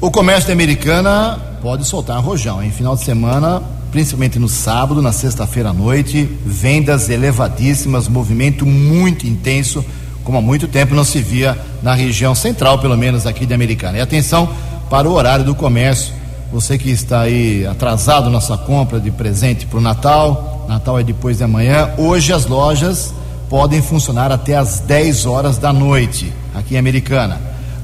O 0.00 0.10
comércio 0.10 0.48
da 0.48 0.52
Americana 0.52 1.49
pode 1.62 1.84
soltar 1.84 2.20
rojão. 2.22 2.62
Em 2.62 2.70
final 2.70 2.96
de 2.96 3.02
semana, 3.02 3.62
principalmente 3.90 4.38
no 4.38 4.48
sábado, 4.48 5.02
na 5.02 5.12
sexta-feira 5.12 5.70
à 5.70 5.72
noite, 5.72 6.28
vendas 6.44 7.08
elevadíssimas, 7.08 8.08
movimento 8.08 8.64
muito 8.64 9.26
intenso, 9.26 9.84
como 10.24 10.38
há 10.38 10.40
muito 10.40 10.68
tempo 10.68 10.94
não 10.94 11.04
se 11.04 11.20
via 11.20 11.58
na 11.82 11.94
região 11.94 12.34
central, 12.34 12.78
pelo 12.78 12.96
menos 12.96 13.26
aqui 13.26 13.46
de 13.46 13.54
Americana. 13.54 13.98
E 13.98 14.00
atenção 14.00 14.48
para 14.88 15.08
o 15.08 15.12
horário 15.12 15.44
do 15.44 15.54
comércio. 15.54 16.14
Você 16.52 16.76
que 16.76 16.90
está 16.90 17.20
aí 17.20 17.64
atrasado 17.66 18.28
na 18.28 18.40
sua 18.40 18.58
compra 18.58 18.98
de 18.98 19.10
presente 19.10 19.66
para 19.66 19.78
o 19.78 19.82
Natal, 19.82 20.66
Natal 20.68 20.98
é 20.98 21.02
depois 21.02 21.38
de 21.38 21.44
amanhã. 21.44 21.90
Hoje 21.96 22.32
as 22.32 22.46
lojas 22.46 23.14
podem 23.48 23.80
funcionar 23.80 24.32
até 24.32 24.56
às 24.56 24.80
10 24.80 25.26
horas 25.26 25.58
da 25.58 25.72
noite, 25.72 26.32
aqui 26.54 26.74
em 26.74 26.78
Americana. 26.78 27.40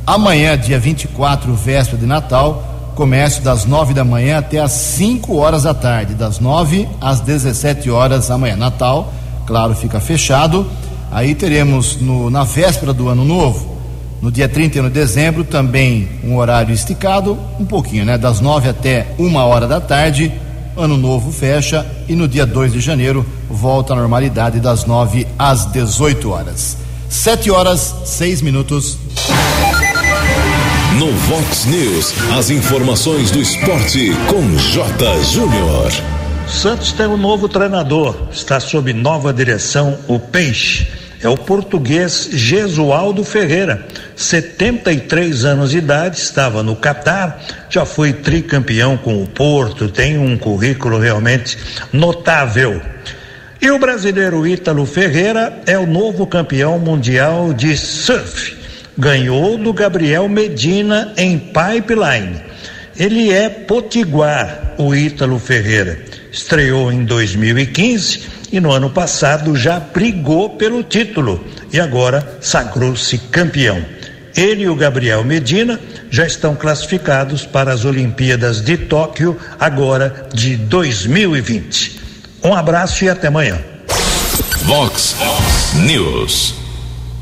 Amanhã, 0.07 0.57
dia 0.57 0.79
24, 0.79 1.53
véspera 1.55 1.99
de 1.99 2.07
Natal, 2.07 2.76
comércio 2.97 3.43
das 3.43 3.67
9 3.67 3.93
da 3.93 4.05
manhã 4.05 4.39
até 4.39 4.59
às 4.59 4.73
5 4.73 5.37
horas 5.37 5.65
da 5.65 5.75
tarde, 5.75 6.15
das 6.15 6.41
9 6.41 6.89
às 6.99 7.21
17 7.21 7.91
horas 7.91 8.29
da 8.29 8.39
manhã. 8.39 8.57
Natal, 8.57 9.13
claro, 9.47 9.75
fica 9.75 10.01
fechado. 10.01 10.67
Aí 11.13 11.35
teremos 11.35 12.01
no, 12.01 12.31
na 12.31 12.43
véspera 12.43 12.93
do 12.93 13.09
ano 13.09 13.25
novo, 13.25 13.77
no 14.21 14.33
dia 14.33 14.49
31 14.49 14.85
de 14.85 14.91
dezembro, 14.91 15.45
também 15.45 16.09
um 16.25 16.37
horário 16.37 16.75
esticado, 16.75 17.39
um 17.61 17.67
pouquinho, 17.67 18.07
né? 18.07 18.17
Das 18.17 18.41
9 18.41 18.71
até 18.71 19.07
1 19.19 19.35
hora 19.37 19.69
da 19.69 19.81
tarde. 19.81 20.33
Ano 20.75 20.97
novo 20.97 21.33
fecha 21.33 21.87
e 22.07 22.15
no 22.15 22.27
dia 22.27 22.45
2 22.45 22.73
de 22.73 22.81
janeiro 22.81 23.25
volta 23.49 23.95
à 23.95 23.97
normalidade 23.97 24.59
das 24.59 24.85
9 24.85 25.27
às 25.39 25.67
18 25.67 26.31
horas. 26.31 26.77
7 27.09 27.51
horas, 27.51 27.95
6 28.05 28.43
minutos. 28.43 28.99
No 30.99 31.13
Vox 31.13 31.67
News, 31.67 32.15
as 32.39 32.49
informações 32.49 33.31
do 33.31 33.39
esporte 33.39 34.13
com 34.31 34.57
J. 34.57 35.23
Júnior. 35.25 35.93
Santos 36.49 36.91
tem 36.93 37.07
um 37.07 37.19
novo 37.19 37.51
treinador, 37.51 38.29
está 38.33 38.59
sob 38.59 38.95
nova 38.95 39.31
direção 39.31 39.99
o 40.09 40.19
Peixe. 40.19 40.89
É 41.21 41.29
o 41.29 41.37
português 41.37 42.31
Gesualdo 42.33 43.25
Ferreira, 43.25 43.87
73 44.17 45.45
anos 45.45 45.73
de 45.73 45.79
idade, 45.79 46.17
estava 46.17 46.63
no 46.63 46.75
Catar, 46.75 47.43
já 47.69 47.85
foi 47.85 48.15
tricampeão 48.15 48.97
com 48.97 49.23
o 49.23 49.27
Porto, 49.27 49.89
tem 49.89 50.17
um 50.17 50.39
currículo 50.39 50.99
realmente 50.99 51.59
notável. 51.93 52.81
E 53.61 53.71
o 53.71 53.79
brasileiro 53.79 54.47
Ítalo 54.47 54.87
Ferreira 54.87 55.61
é 55.67 55.79
o 55.79 55.87
novo 55.87 56.27
campeão 56.27 56.79
mundial 56.79 57.53
de 57.53 57.77
surf 57.77 58.66
ganhou 58.97 59.59
do 59.59 59.73
Gabriel 59.73 60.29
Medina 60.29 61.13
em 61.17 61.39
Pipeline. 61.39 62.41
Ele 62.99 63.33
é 63.33 63.49
potiguar, 63.49 64.75
o 64.79 64.95
Ítalo 64.95 65.39
Ferreira. 65.39 65.99
Estreou 66.33 66.93
em 66.93 67.05
2015 67.05 68.23
e 68.53 68.61
no 68.61 68.71
ano 68.71 68.91
passado 68.91 69.55
já 69.57 69.79
brigou 69.79 70.51
pelo 70.51 70.83
título 70.83 71.45
e 71.73 71.81
agora 71.81 72.39
sagrou-se 72.41 73.19
campeão. 73.19 73.85
Ele 74.37 74.65
e 74.65 74.69
o 74.69 74.77
Gabriel 74.77 75.25
Medina 75.25 75.81
já 76.11 76.27
estão 76.27 76.55
classificados 76.55 77.47
para 77.47 77.73
as 77.73 77.85
Olimpíadas 77.85 78.61
de 78.61 78.77
Tóquio, 78.77 79.39
agora 79.59 80.29
de 80.33 80.57
2020. 80.57 82.01
Um 82.45 82.55
abraço 82.55 83.05
e 83.05 83.09
até 83.09 83.29
amanhã. 83.29 83.59
Vox 84.65 85.17
News. 85.75 86.66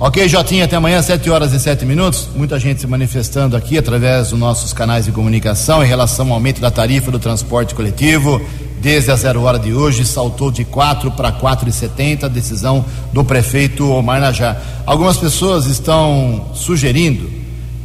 Ok, 0.01 0.27
Jotinha, 0.29 0.65
até 0.65 0.75
amanhã, 0.75 1.01
7 1.01 1.31
horas 1.31 1.53
e 1.53 1.61
7 1.61 1.87
minutos. 1.87 2.29
Muita 2.35 2.59
gente 2.59 2.81
se 2.81 2.87
manifestando 2.87 3.57
aqui 3.57 3.79
através 3.79 4.31
dos 4.31 4.39
nossos 4.39 4.73
canais 4.73 5.05
de 5.05 5.13
comunicação 5.13 5.85
em 5.85 5.87
relação 5.87 6.27
ao 6.27 6.35
aumento 6.35 6.61
da 6.61 6.69
tarifa 6.69 7.13
do 7.13 7.19
transporte 7.21 7.77
coletivo. 7.77 8.41
Desde 8.83 9.13
a 9.13 9.17
zero 9.17 9.43
hora 9.43 9.57
de 9.57 9.73
hoje, 9.73 10.05
saltou 10.05 10.51
de 10.51 10.65
4 10.65 11.13
para 11.13 11.31
4,70, 11.31 12.29
decisão 12.29 12.85
do 13.13 13.23
prefeito 13.25 13.89
Omar 13.89 14.21
Najar. 14.21 14.61
Algumas 14.85 15.17
pessoas 15.17 15.67
estão 15.67 16.49
sugerindo 16.55 17.31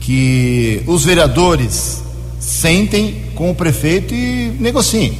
que 0.02 0.82
os 0.88 1.06
vereadores 1.06 2.04
sentem 2.39 3.26
com 3.36 3.52
o 3.52 3.56
prefeito 3.56 4.15
e 4.15 4.52
negociem. 4.60 5.15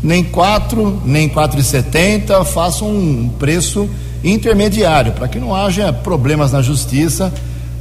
Nem 0.00 0.22
4, 0.22 1.02
nem 1.04 1.28
4,70, 1.28 2.44
façam 2.44 2.88
um 2.88 3.28
preço 3.28 3.90
intermediário, 4.22 5.12
para 5.12 5.28
que 5.28 5.38
não 5.38 5.54
haja 5.54 5.92
problemas 5.92 6.52
na 6.52 6.62
justiça. 6.62 7.32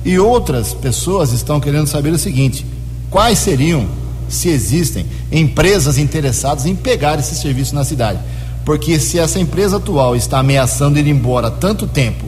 E 0.06 0.18
outras 0.20 0.74
pessoas 0.74 1.34
estão 1.34 1.60
querendo 1.60 1.88
saber 1.88 2.12
o 2.12 2.18
seguinte: 2.18 2.66
quais 3.10 3.40
seriam, 3.40 3.88
se 4.30 4.50
existem, 4.50 5.06
empresas 5.32 5.98
interessadas 5.98 6.66
em 6.66 6.76
pegar 6.76 7.20
esse 7.20 7.36
serviço 7.36 7.76
na 7.76 7.84
cidade? 7.84 8.20
Porque 8.64 9.00
se 9.00 9.18
essa 9.18 9.40
empresa 9.40 9.78
atual 9.78 10.16
está 10.16 10.40
ameaçando 10.40 11.00
ir 11.00 11.08
embora 11.08 11.48
há 11.48 11.52
tanto 11.52 11.88
tempo 11.88 12.26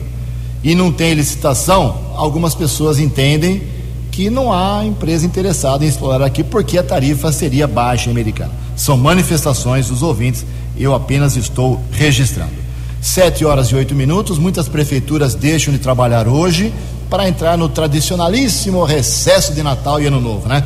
e 0.64 0.74
não 0.74 0.90
tem 0.90 1.14
licitação, 1.14 1.98
algumas 2.16 2.54
pessoas 2.54 2.98
entendem 2.98 3.62
que 4.10 4.28
não 4.28 4.52
há 4.52 4.84
empresa 4.84 5.24
interessada 5.24 5.84
em 5.84 5.88
explorar 5.88 6.24
aqui 6.24 6.42
porque 6.42 6.76
a 6.78 6.82
tarifa 6.82 7.30
seria 7.30 7.66
baixa 7.66 8.10
americana. 8.10 8.52
São 8.76 8.96
manifestações 8.96 9.88
dos 9.88 10.02
ouvintes, 10.02 10.44
eu 10.76 10.94
apenas 10.94 11.36
estou 11.36 11.80
registrando. 11.92 12.69
Sete 13.00 13.44
horas 13.44 13.68
e 13.68 13.74
oito 13.74 13.94
minutos, 13.94 14.38
muitas 14.38 14.68
prefeituras 14.68 15.34
deixam 15.34 15.72
de 15.72 15.80
trabalhar 15.80 16.28
hoje 16.28 16.72
para 17.08 17.28
entrar 17.28 17.56
no 17.56 17.68
tradicionalíssimo 17.68 18.84
recesso 18.84 19.54
de 19.54 19.62
Natal 19.62 20.00
e 20.00 20.06
Ano 20.06 20.20
Novo, 20.20 20.48
né? 20.48 20.64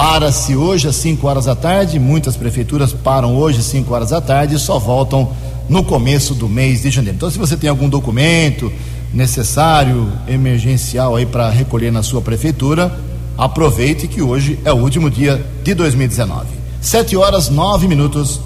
para-se 0.00 0.56
hoje 0.56 0.88
às 0.88 0.96
5 0.96 1.26
horas 1.26 1.44
da 1.44 1.54
tarde, 1.54 1.98
muitas 1.98 2.34
prefeituras 2.34 2.90
param 2.90 3.36
hoje 3.36 3.58
às 3.58 3.66
5 3.66 3.92
horas 3.92 4.08
da 4.08 4.18
tarde 4.18 4.54
e 4.54 4.58
só 4.58 4.78
voltam 4.78 5.30
no 5.68 5.84
começo 5.84 6.34
do 6.34 6.48
mês 6.48 6.80
de 6.80 6.90
janeiro. 6.90 7.16
Então, 7.16 7.30
se 7.30 7.38
você 7.38 7.54
tem 7.54 7.68
algum 7.68 7.86
documento 7.86 8.72
necessário, 9.12 10.10
emergencial 10.26 11.16
aí 11.16 11.26
para 11.26 11.50
recolher 11.50 11.92
na 11.92 12.02
sua 12.02 12.22
prefeitura, 12.22 12.98
aproveite 13.36 14.08
que 14.08 14.22
hoje 14.22 14.58
é 14.64 14.72
o 14.72 14.76
último 14.76 15.10
dia 15.10 15.44
de 15.62 15.74
2019. 15.74 16.46
7 16.80 17.14
horas 17.18 17.50
9 17.50 17.86
minutos. 17.86 18.40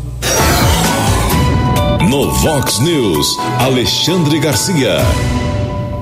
No 2.08 2.30
Vox 2.30 2.80
News, 2.80 3.38
Alexandre 3.58 4.38
Garcia. 4.38 4.98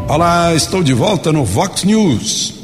Olá, 0.09 0.53
estou 0.53 0.83
de 0.83 0.93
volta 0.93 1.33
no 1.33 1.45
Vox 1.45 1.85
News. 1.85 2.55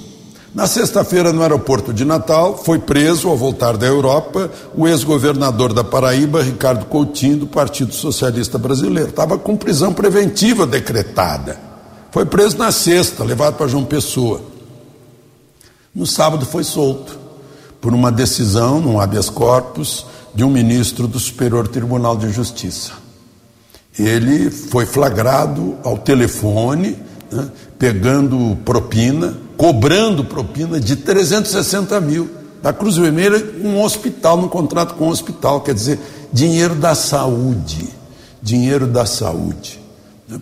Na 0.55 0.67
sexta-feira, 0.67 1.33
no 1.33 1.43
aeroporto 1.43 1.93
de 1.93 2.05
Natal, 2.05 2.59
foi 2.59 2.79
preso, 2.81 3.29
ao 3.29 3.37
voltar 3.37 3.77
da 3.77 3.87
Europa, 3.87 4.51
o 4.75 4.89
ex-governador 4.89 5.73
da 5.73 5.85
Paraíba, 5.85 6.43
Ricardo 6.43 6.87
Coutinho, 6.87 7.39
do 7.39 7.47
Partido 7.47 7.95
Socialista 7.95 8.59
Brasileiro. 8.59 9.11
Estava 9.11 9.39
com 9.39 9.57
prisão 9.57 9.93
preventiva 9.93 10.67
decretada. 10.67 11.61
Foi 12.11 12.27
preso 12.27 12.59
na 12.59 12.73
sexta, 12.73 13.23
levado 13.23 13.55
para 13.57 13.69
João 13.69 13.85
Pessoa. 13.85 14.41
No 15.95 16.07
sábado 16.07 16.45
foi 16.45 16.65
solto, 16.65 17.19
por 17.81 17.95
uma 17.95 18.11
decisão, 18.11 18.81
num 18.81 19.01
habeas 19.01 19.31
corpus, 19.31 20.07
de 20.35 20.43
um 20.43 20.51
ministro 20.51 21.07
do 21.07 21.21
Superior 21.21 21.69
Tribunal 21.69 22.17
de 22.17 22.31
Justiça. 22.31 23.08
Ele 23.99 24.51
foi 24.51 24.87
flagrado 24.87 25.77
ao 25.83 25.99
telefone, 25.99 26.97
né, 27.31 27.49
pegando 27.79 28.57
propina 28.65 29.49
cobrando 29.59 30.25
propina 30.25 30.79
de 30.79 30.95
360 30.95 32.01
mil 32.01 32.31
da 32.63 32.73
Cruz 32.73 32.97
Vermelha, 32.97 33.45
um 33.63 33.83
hospital, 33.83 34.37
no 34.37 34.49
contrato 34.49 34.95
com 34.95 35.07
um 35.07 35.11
hospital, 35.11 35.61
quer 35.61 35.75
dizer, 35.75 35.99
dinheiro 36.33 36.77
da 36.77 36.95
saúde, 36.95 37.89
dinheiro 38.41 38.87
da 38.87 39.05
saúde. 39.05 39.81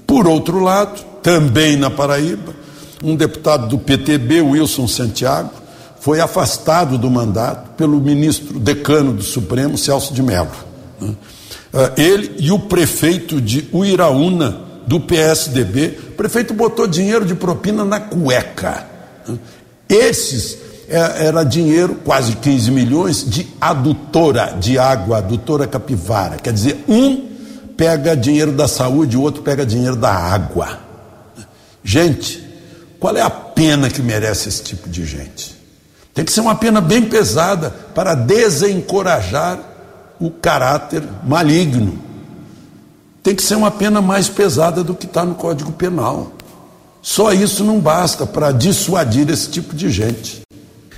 Por 0.07 0.29
outro 0.29 0.61
lado, 0.61 1.03
também 1.23 1.77
na 1.77 1.91
Paraíba, 1.91 2.55
um 3.03 3.17
deputado 3.17 3.69
do 3.69 3.79
PTB, 3.79 4.43
Wilson 4.43 4.87
Santiago, 4.87 5.51
foi 5.99 6.21
afastado 6.21 6.99
do 6.99 7.11
mandato 7.11 7.71
pelo 7.71 7.99
ministro 8.01 8.59
decano 8.59 9.13
do 9.15 9.23
Supremo, 9.23 9.79
Celso 9.79 10.13
de 10.13 10.23
Mello. 10.23 10.51
Ah, 11.01 11.11
ele 11.97 12.37
e 12.39 12.51
o 12.51 12.59
prefeito 12.59 13.41
de 13.41 13.69
Uiraúna, 13.73 14.67
do 14.87 15.01
PSDB, 15.01 15.99
o 16.11 16.13
prefeito 16.13 16.55
botou 16.55 16.87
dinheiro 16.87 17.25
de 17.25 17.35
propina 17.35 17.85
na 17.85 17.99
cueca. 17.99 18.87
Esses 19.89 20.59
é, 20.89 21.27
era 21.27 21.43
dinheiro, 21.43 21.97
quase 22.05 22.37
15 22.37 22.71
milhões, 22.71 23.29
de 23.29 23.49
adutora 23.61 24.57
de 24.59 24.79
água, 24.79 25.19
adutora 25.19 25.67
capivara. 25.67 26.37
Quer 26.37 26.53
dizer, 26.53 26.85
um 26.89 27.27
pega 27.77 28.17
dinheiro 28.17 28.53
da 28.53 28.69
saúde, 28.69 29.17
o 29.17 29.23
outro 29.23 29.43
pega 29.43 29.67
dinheiro 29.67 29.97
da 29.97 30.13
água. 30.13 30.79
Gente, 31.83 32.43
qual 33.01 33.17
é 33.17 33.21
a 33.21 33.31
pena 33.31 33.91
que 33.91 34.01
merece 34.01 34.49
esse 34.49 34.63
tipo 34.63 34.89
de 34.89 35.05
gente? 35.05 35.57
Tem 36.15 36.25
que 36.25 36.33
ser 36.33 36.41
uma 36.41 36.55
pena 36.55 36.81
bem 36.81 37.03
pesada 37.03 37.71
para 37.95 38.15
desencorajar 38.15 39.76
o 40.21 40.31
caráter 40.31 41.03
maligno. 41.25 41.99
Tem 43.23 43.35
que 43.35 43.43
ser 43.43 43.57
uma 43.57 43.71
pena 43.71 44.01
mais 44.01 44.29
pesada 44.29 44.85
do 44.85 44.95
que 44.95 45.07
está 45.07 45.25
no 45.25 45.35
Código 45.35 45.73
Penal. 45.73 46.33
Só 47.03 47.33
isso 47.33 47.65
não 47.65 47.81
basta 47.81 48.27
para 48.27 48.53
dissuadir 48.53 49.29
esse 49.31 49.51
tipo 49.51 49.75
de 49.75 49.91
gente. 49.91 50.43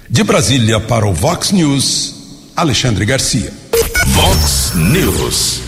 De 0.09 0.25
Brasília 0.25 0.81
para 0.81 1.07
o 1.07 1.13
Vox 1.13 1.53
News, 1.53 2.15
Alexandre 2.57 3.05
Garcia. 3.05 3.53
Vox 4.09 4.73
News. 4.75 5.61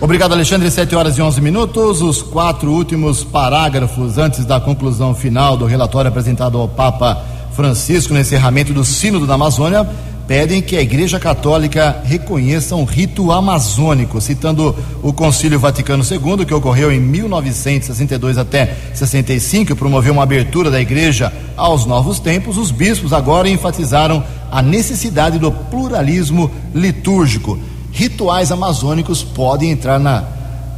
Obrigado, 0.00 0.32
Alexandre. 0.32 0.70
7 0.70 0.94
horas 0.94 1.18
e 1.18 1.22
11 1.22 1.40
minutos. 1.40 2.00
Os 2.00 2.22
quatro 2.22 2.72
últimos 2.72 3.22
parágrafos 3.22 4.16
antes 4.16 4.44
da 4.44 4.60
conclusão 4.60 5.14
final 5.14 5.56
do 5.56 5.66
relatório 5.66 6.08
apresentado 6.08 6.56
ao 6.56 6.68
Papa 6.68 7.22
Francisco 7.52 8.14
no 8.14 8.20
encerramento 8.20 8.72
do 8.72 8.84
Sínodo 8.84 9.26
da 9.26 9.34
Amazônia 9.34 9.86
pedem 10.30 10.62
que 10.62 10.76
a 10.76 10.80
Igreja 10.80 11.18
Católica 11.18 12.02
reconheça 12.04 12.76
um 12.76 12.84
rito 12.84 13.32
amazônico, 13.32 14.20
citando 14.20 14.76
o 15.02 15.12
Concílio 15.12 15.58
Vaticano 15.58 16.04
II, 16.08 16.46
que 16.46 16.54
ocorreu 16.54 16.92
em 16.92 17.00
1962 17.00 18.38
até 18.38 18.76
65 18.94 19.72
e 19.72 19.74
promoveu 19.74 20.12
uma 20.12 20.22
abertura 20.22 20.70
da 20.70 20.80
Igreja 20.80 21.32
aos 21.56 21.84
novos 21.84 22.20
tempos. 22.20 22.56
Os 22.58 22.70
bispos 22.70 23.12
agora 23.12 23.48
enfatizaram 23.48 24.22
a 24.52 24.62
necessidade 24.62 25.36
do 25.36 25.50
pluralismo 25.50 26.48
litúrgico. 26.72 27.58
Rituais 27.90 28.52
amazônicos 28.52 29.24
podem 29.24 29.72
entrar 29.72 29.98
na, 29.98 30.22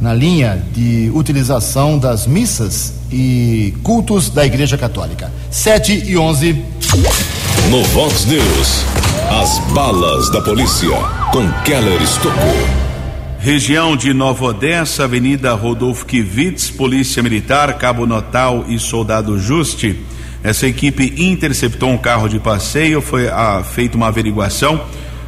na 0.01 0.15
linha 0.15 0.63
de 0.73 1.11
utilização 1.13 1.99
das 1.99 2.25
missas 2.25 2.91
e 3.11 3.71
cultos 3.83 4.31
da 4.31 4.43
Igreja 4.43 4.79
Católica. 4.79 5.31
7 5.51 6.05
e 6.07 6.17
11. 6.17 6.53
No 7.69 7.83
Vox 7.83 8.25
News. 8.25 9.02
As 9.41 9.57
balas 9.73 10.29
da 10.29 10.39
polícia 10.39 10.95
com 11.31 11.49
Keller 11.63 11.99
Estocou. 12.03 12.53
Região 13.39 13.97
de 13.97 14.13
Nova 14.13 14.45
Odessa, 14.45 15.05
Avenida 15.05 15.55
Rodolfo 15.55 16.05
Kivitz, 16.05 16.69
Polícia 16.69 17.23
Militar, 17.23 17.79
Cabo 17.79 18.05
Notal 18.05 18.63
e 18.67 18.77
Soldado 18.77 19.39
Juste. 19.39 19.99
Essa 20.43 20.67
equipe 20.67 21.15
interceptou 21.17 21.89
um 21.89 21.97
carro 21.97 22.29
de 22.29 22.39
passeio, 22.39 23.01
foi 23.01 23.27
ah, 23.27 23.63
feita 23.63 23.97
uma 23.97 24.09
averiguação. 24.09 24.79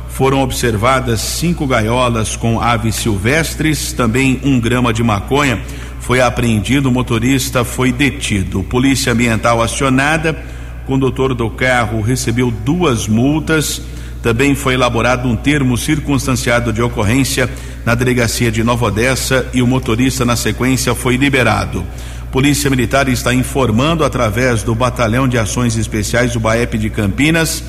Foram 0.07 0.43
observadas 0.43 1.19
cinco 1.19 1.65
gaiolas 1.65 2.35
com 2.35 2.61
aves 2.61 2.95
silvestres, 2.97 3.91
também 3.91 4.39
um 4.43 4.59
grama 4.59 4.93
de 4.93 5.01
maconha. 5.01 5.59
Foi 5.99 6.21
apreendido, 6.21 6.89
o 6.89 6.91
motorista 6.91 7.65
foi 7.65 7.91
detido. 7.91 8.61
Polícia 8.61 9.13
Ambiental 9.13 9.63
acionada 9.63 10.54
condutor 10.85 11.33
do 11.33 11.49
carro 11.49 12.01
recebeu 12.01 12.51
duas 12.51 13.07
multas. 13.07 13.81
Também 14.21 14.55
foi 14.55 14.73
elaborado 14.73 15.27
um 15.27 15.35
termo 15.35 15.77
circunstanciado 15.77 16.73
de 16.73 16.81
ocorrência 16.81 17.49
na 17.85 17.93
delegacia 17.93 18.51
de 18.51 18.63
Nova 18.63 18.85
Odessa 18.85 19.45
e 19.53 19.61
o 19.61 19.67
motorista, 19.67 20.25
na 20.25 20.35
sequência, 20.35 20.95
foi 20.95 21.15
liberado. 21.15 21.85
Polícia 22.31 22.69
Militar 22.69 23.07
está 23.07 23.33
informando 23.33 24.03
através 24.03 24.63
do 24.63 24.73
Batalhão 24.73 25.27
de 25.27 25.37
Ações 25.37 25.77
Especiais 25.77 26.33
do 26.33 26.39
BAEP 26.39 26.77
de 26.77 26.89
Campinas. 26.89 27.63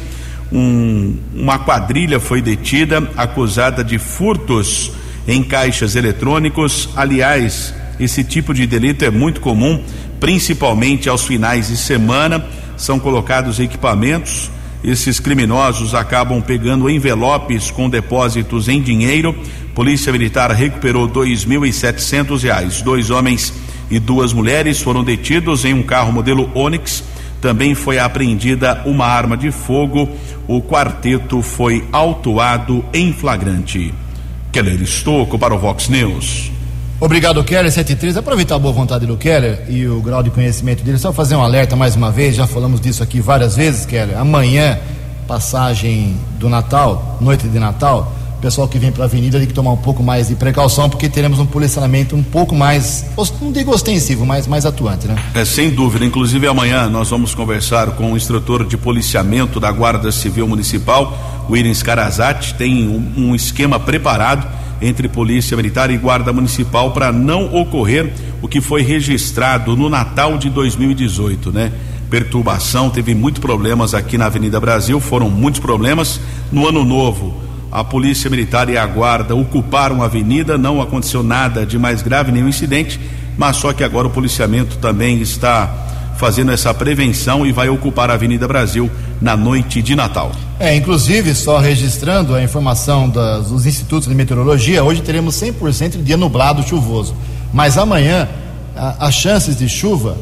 Um, 0.51 1.17
uma 1.35 1.59
quadrilha 1.59 2.19
foi 2.19 2.41
detida 2.41 3.03
acusada 3.17 3.85
de 3.85 3.99
furtos 3.99 4.93
em 5.29 5.43
caixas 5.43 5.95
eletrônicos. 5.95 6.89
Aliás, 6.97 7.75
esse 8.01 8.25
tipo 8.25 8.55
de 8.55 8.67
delito 8.67 9.05
é 9.05 9.11
muito 9.11 9.41
comum, 9.41 9.83
principalmente 10.19 11.09
aos 11.09 11.25
finais 11.25 11.69
de 11.69 11.77
semana 11.77 12.45
são 12.77 12.99
colocados 12.99 13.59
equipamentos. 13.59 14.51
Esses 14.85 15.19
criminosos 15.19 15.95
acabam 15.95 16.41
pegando 16.41 16.89
envelopes 16.89 17.71
com 17.71 17.89
depósitos 17.89 18.69
em 18.69 18.81
dinheiro. 18.81 19.35
Polícia 19.75 20.13
Militar 20.13 20.51
recuperou 20.53 21.07
dois 21.07 21.45
mil 21.45 21.65
e 21.67 21.73
setecentos 21.73 22.43
reais. 22.43 22.83
Dois 22.83 23.11
homens 23.11 23.53
e 23.91 23.99
duas 23.99 24.33
mulheres 24.33 24.81
foram 24.81 25.03
detidos 25.03 25.65
em 25.65 25.75
um 25.75 25.83
carro 25.83 26.13
modelo 26.13 26.51
Onix. 26.55 27.03
Também 27.41 27.75
foi 27.75 27.99
apreendida 27.99 28.83
uma 28.87 29.07
arma 29.07 29.37
de 29.37 29.51
fogo. 29.51 30.09
O 30.47 30.63
quarteto 30.63 31.43
foi 31.43 31.85
autuado 31.93 32.85
em 32.93 33.13
flagrante. 33.13 33.93
Keller 34.53 34.81
Estocco 34.81 35.39
para 35.39 35.55
o 35.55 35.59
Vox 35.59 35.89
News. 35.89 36.56
Obrigado, 36.99 37.45
Keller 37.45 37.71
73. 37.71 38.17
Aproveitar 38.17 38.55
a 38.55 38.59
boa 38.59 38.73
vontade 38.73 39.05
do 39.05 39.19
Keller 39.19 39.65
e 39.69 39.87
o 39.87 40.01
grau 40.01 40.23
de 40.23 40.31
conhecimento 40.31 40.83
dele, 40.83 40.97
só 40.97 41.13
fazer 41.13 41.37
um 41.37 41.43
alerta 41.43 41.77
mais 41.77 41.95
uma 41.95 42.11
vez, 42.11 42.35
já 42.35 42.47
falamos 42.47 42.81
disso 42.81 43.03
aqui 43.03 43.21
várias 43.21 43.55
vezes, 43.55 43.85
Keller. 43.85 44.19
Amanhã, 44.19 44.79
passagem 45.29 46.17
do 46.39 46.49
Natal, 46.49 47.19
noite 47.21 47.47
de 47.49 47.59
Natal, 47.59 48.15
o 48.39 48.41
pessoal 48.41 48.67
que 48.67 48.79
vem 48.79 48.91
para 48.91 49.05
a 49.05 49.07
avenida 49.07 49.39
tem 49.39 49.47
que 49.47 49.53
tomar 49.53 49.73
um 49.73 49.77
pouco 49.77 50.03
mais 50.03 50.29
de 50.29 50.37
precaução, 50.37 50.89
porque 50.89 51.07
teremos 51.07 51.39
um 51.39 51.45
policiamento 51.45 52.17
um 52.17 52.23
pouco 52.23 52.55
mais, 52.55 53.05
não 53.43 53.53
digo 53.53 53.73
ostensivo, 53.73 54.25
mas 54.25 54.47
mais 54.47 54.65
atuante, 54.65 55.07
né? 55.07 55.17
É, 55.35 55.45
sem 55.45 55.69
dúvida. 55.69 56.03
Inclusive, 56.03 56.47
amanhã 56.47 56.89
nós 56.89 57.11
vamos 57.11 57.35
conversar 57.35 57.91
com 57.91 58.13
o 58.13 58.17
instrutor 58.17 58.65
de 58.65 58.79
policiamento 58.79 59.61
da 59.61 59.71
Guarda 59.71 60.11
Civil 60.11 60.49
Municipal, 60.49 61.45
o 61.47 61.55
Irins 61.55 61.83
Carazati, 61.83 62.55
tem 62.55 62.89
um, 62.89 63.29
um 63.29 63.35
esquema 63.35 63.79
preparado 63.79 64.56
entre 64.81 65.09
Polícia 65.09 65.57
Militar 65.57 65.91
e 65.91 65.97
Guarda 65.97 66.33
Municipal 66.33 66.93
para 66.93 67.13
não 67.13 67.55
ocorrer 67.55 68.13
o 68.43 68.49
que 68.49 68.61
foi 68.61 68.83
registrado 68.83 69.77
no 69.77 69.89
Natal 69.89 70.39
de 70.39 70.51
2018, 70.51 71.53
né? 71.53 71.73
Perturbação, 72.11 72.89
teve 72.89 73.15
muitos 73.15 73.41
problemas 73.41 73.93
aqui 73.93 74.17
na 74.17 74.27
Avenida 74.27 74.61
Brasil, 74.61 75.01
foram 75.01 75.29
muitos 75.29 75.61
problemas. 75.61 76.21
No 76.53 76.69
ano 76.69 76.85
novo, 76.85 77.35
a 77.71 77.83
Polícia 77.83 78.31
Militar 78.31 78.69
e 78.69 78.79
a 78.79 78.87
Guarda 78.87 79.35
ocuparam 79.35 80.03
a 80.03 80.07
avenida, 80.07 80.57
não 80.57 80.81
aconteceu 80.81 81.23
nada 81.23 81.67
de 81.67 81.79
mais 81.79 82.03
grave, 82.03 82.31
nenhum 82.31 82.49
incidente, 82.49 83.01
mas 83.37 83.57
só 83.57 83.73
que 83.73 83.83
agora 83.83 84.07
o 84.07 84.11
policiamento 84.11 84.79
também 84.79 85.21
está 85.21 85.96
fazendo 86.17 86.53
essa 86.53 86.73
prevenção 86.75 87.47
e 87.47 87.53
vai 87.53 87.69
ocupar 87.69 88.11
a 88.11 88.15
Avenida 88.15 88.47
Brasil 88.49 88.91
na 89.21 89.37
noite 89.37 89.83
de 89.83 89.95
Natal. 89.95 90.33
É, 90.59 90.75
inclusive, 90.75 91.35
só 91.35 91.59
registrando 91.59 92.35
a 92.35 92.43
informação 92.43 93.09
das, 93.09 93.49
dos 93.49 93.67
institutos 93.67 94.09
de 94.09 94.15
meteorologia, 94.15 94.83
hoje 94.83 95.03
teremos 95.03 95.35
100% 95.41 95.91
de 95.91 96.03
dia 96.03 96.17
nublado 96.17 96.63
chuvoso. 96.63 97.15
Mas 97.53 97.79
amanhã, 97.79 98.29
as 98.99 99.15
chances 99.15 99.57
de 99.57 99.69
chuva 99.69 100.17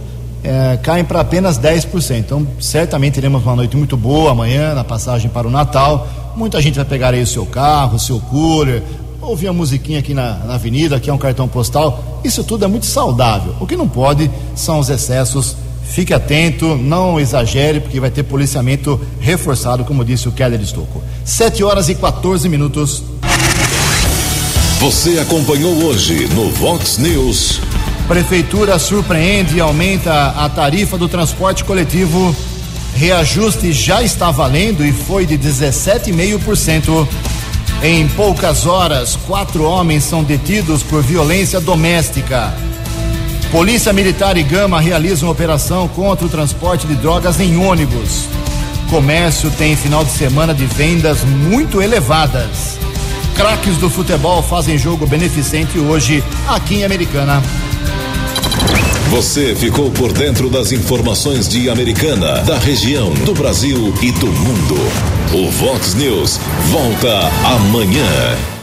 é, 0.45 0.79
caem 0.83 1.05
para 1.05 1.21
apenas 1.21 1.59
10%. 1.59 2.19
Então, 2.19 2.47
certamente 2.61 3.15
teremos 3.15 3.43
uma 3.43 3.57
noite 3.57 3.77
muito 3.77 3.97
boa 3.97 4.33
amanhã, 4.33 4.75
na 4.75 4.85
passagem 4.85 5.31
para 5.31 5.49
o 5.49 5.51
Natal. 5.51 6.07
Muita 6.37 6.61
gente 6.61 6.77
vai 6.77 6.85
pegar 6.85 7.15
aí 7.15 7.23
o 7.23 7.27
seu 7.27 7.47
carro, 7.47 7.97
o 7.97 7.99
seu 7.99 8.21
cooler, 8.21 8.83
ouvir 9.23 9.49
a 9.49 9.53
musiquinha 9.53 9.99
aqui 9.99 10.13
na, 10.13 10.35
na 10.39 10.55
avenida, 10.55 10.97
aqui 10.97 11.09
é 11.09 11.13
um 11.13 11.19
cartão 11.19 11.49
postal. 11.49 12.21
Isso 12.23 12.45
tudo 12.45 12.65
é 12.65 12.69
muito 12.69 12.87
saudável. 12.87 13.55
O 13.59 13.67
que 13.67 13.77
não 13.77 13.89
pode 13.89 14.31
são 14.55 14.79
os 14.79 14.91
excessos. 14.91 15.57
Fique 15.91 16.13
atento, 16.13 16.77
não 16.77 17.21
exagere, 17.21 17.81
porque 17.81 18.01
vai 18.01 18.11
ter 18.11 18.23
policiamento 18.25 19.01
reforçado, 19.21 19.85
como 19.85 20.05
disse 20.05 20.29
o 20.29 20.33
Keller 20.33 20.61
Estocco. 20.61 21.03
7 21.25 21.63
horas 21.63 21.89
e 21.89 21.95
14 21.95 22.49
minutos. 22.49 23.03
Você 24.81 25.19
acompanhou 25.19 25.73
hoje 25.85 26.29
no 26.35 26.51
Vox 26.51 26.99
News. 26.99 27.61
Prefeitura 28.07 28.79
surpreende 28.79 29.57
e 29.57 29.61
aumenta 29.61 30.31
a 30.37 30.49
tarifa 30.49 30.99
do 30.99 31.09
transporte 31.09 31.65
coletivo. 31.65 32.35
Reajuste 32.95 33.73
já 33.73 34.03
está 34.03 34.31
valendo 34.31 34.85
e 34.85 34.93
foi 34.93 35.25
de 35.25 35.39
17,5%. 35.39 37.09
Em 37.83 38.07
poucas 38.09 38.67
horas, 38.67 39.17
quatro 39.27 39.65
homens 39.65 40.05
são 40.05 40.23
detidos 40.23 40.83
por 40.83 41.03
violência 41.03 41.61
doméstica. 41.61 42.55
Polícia 43.55 43.93
Militar 43.93 44.37
e 44.37 44.43
Gama 44.43 44.81
realizam 44.81 45.31
operação 45.31 45.87
contra 45.87 46.27
o 46.27 46.29
transporte 46.29 46.89
de 46.89 46.97
drogas 46.97 47.39
em 47.39 47.57
ônibus. 47.57 48.27
Comércio 48.91 49.49
tem 49.53 49.77
final 49.77 50.05
de 50.05 50.11
semana 50.11 50.53
de 50.53 50.67
vendas 50.67 51.23
muito 51.23 51.81
elevadas. 51.81 52.77
Craques 53.37 53.77
do 53.77 53.89
futebol 53.89 54.43
fazem 54.43 54.77
jogo 54.77 55.07
beneficente 55.07 55.79
hoje 55.79 56.21
aqui 56.49 56.79
em 56.79 56.85
Americana. 56.85 57.41
Você 59.11 59.55
ficou 59.55 59.89
por 59.89 60.13
dentro 60.13 60.51
das 60.51 60.73
informações 60.73 61.49
de 61.49 61.71
Americana, 61.71 62.41
da 62.41 62.59
região, 62.59 63.15
do 63.25 63.35
Brasil 63.35 63.95
e 64.03 64.11
do 64.11 64.27
mundo. 64.27 64.75
O 65.33 65.49
Vox 65.53 65.95
News 65.95 66.41
volta 66.73 67.31
amanhã. 67.45 68.54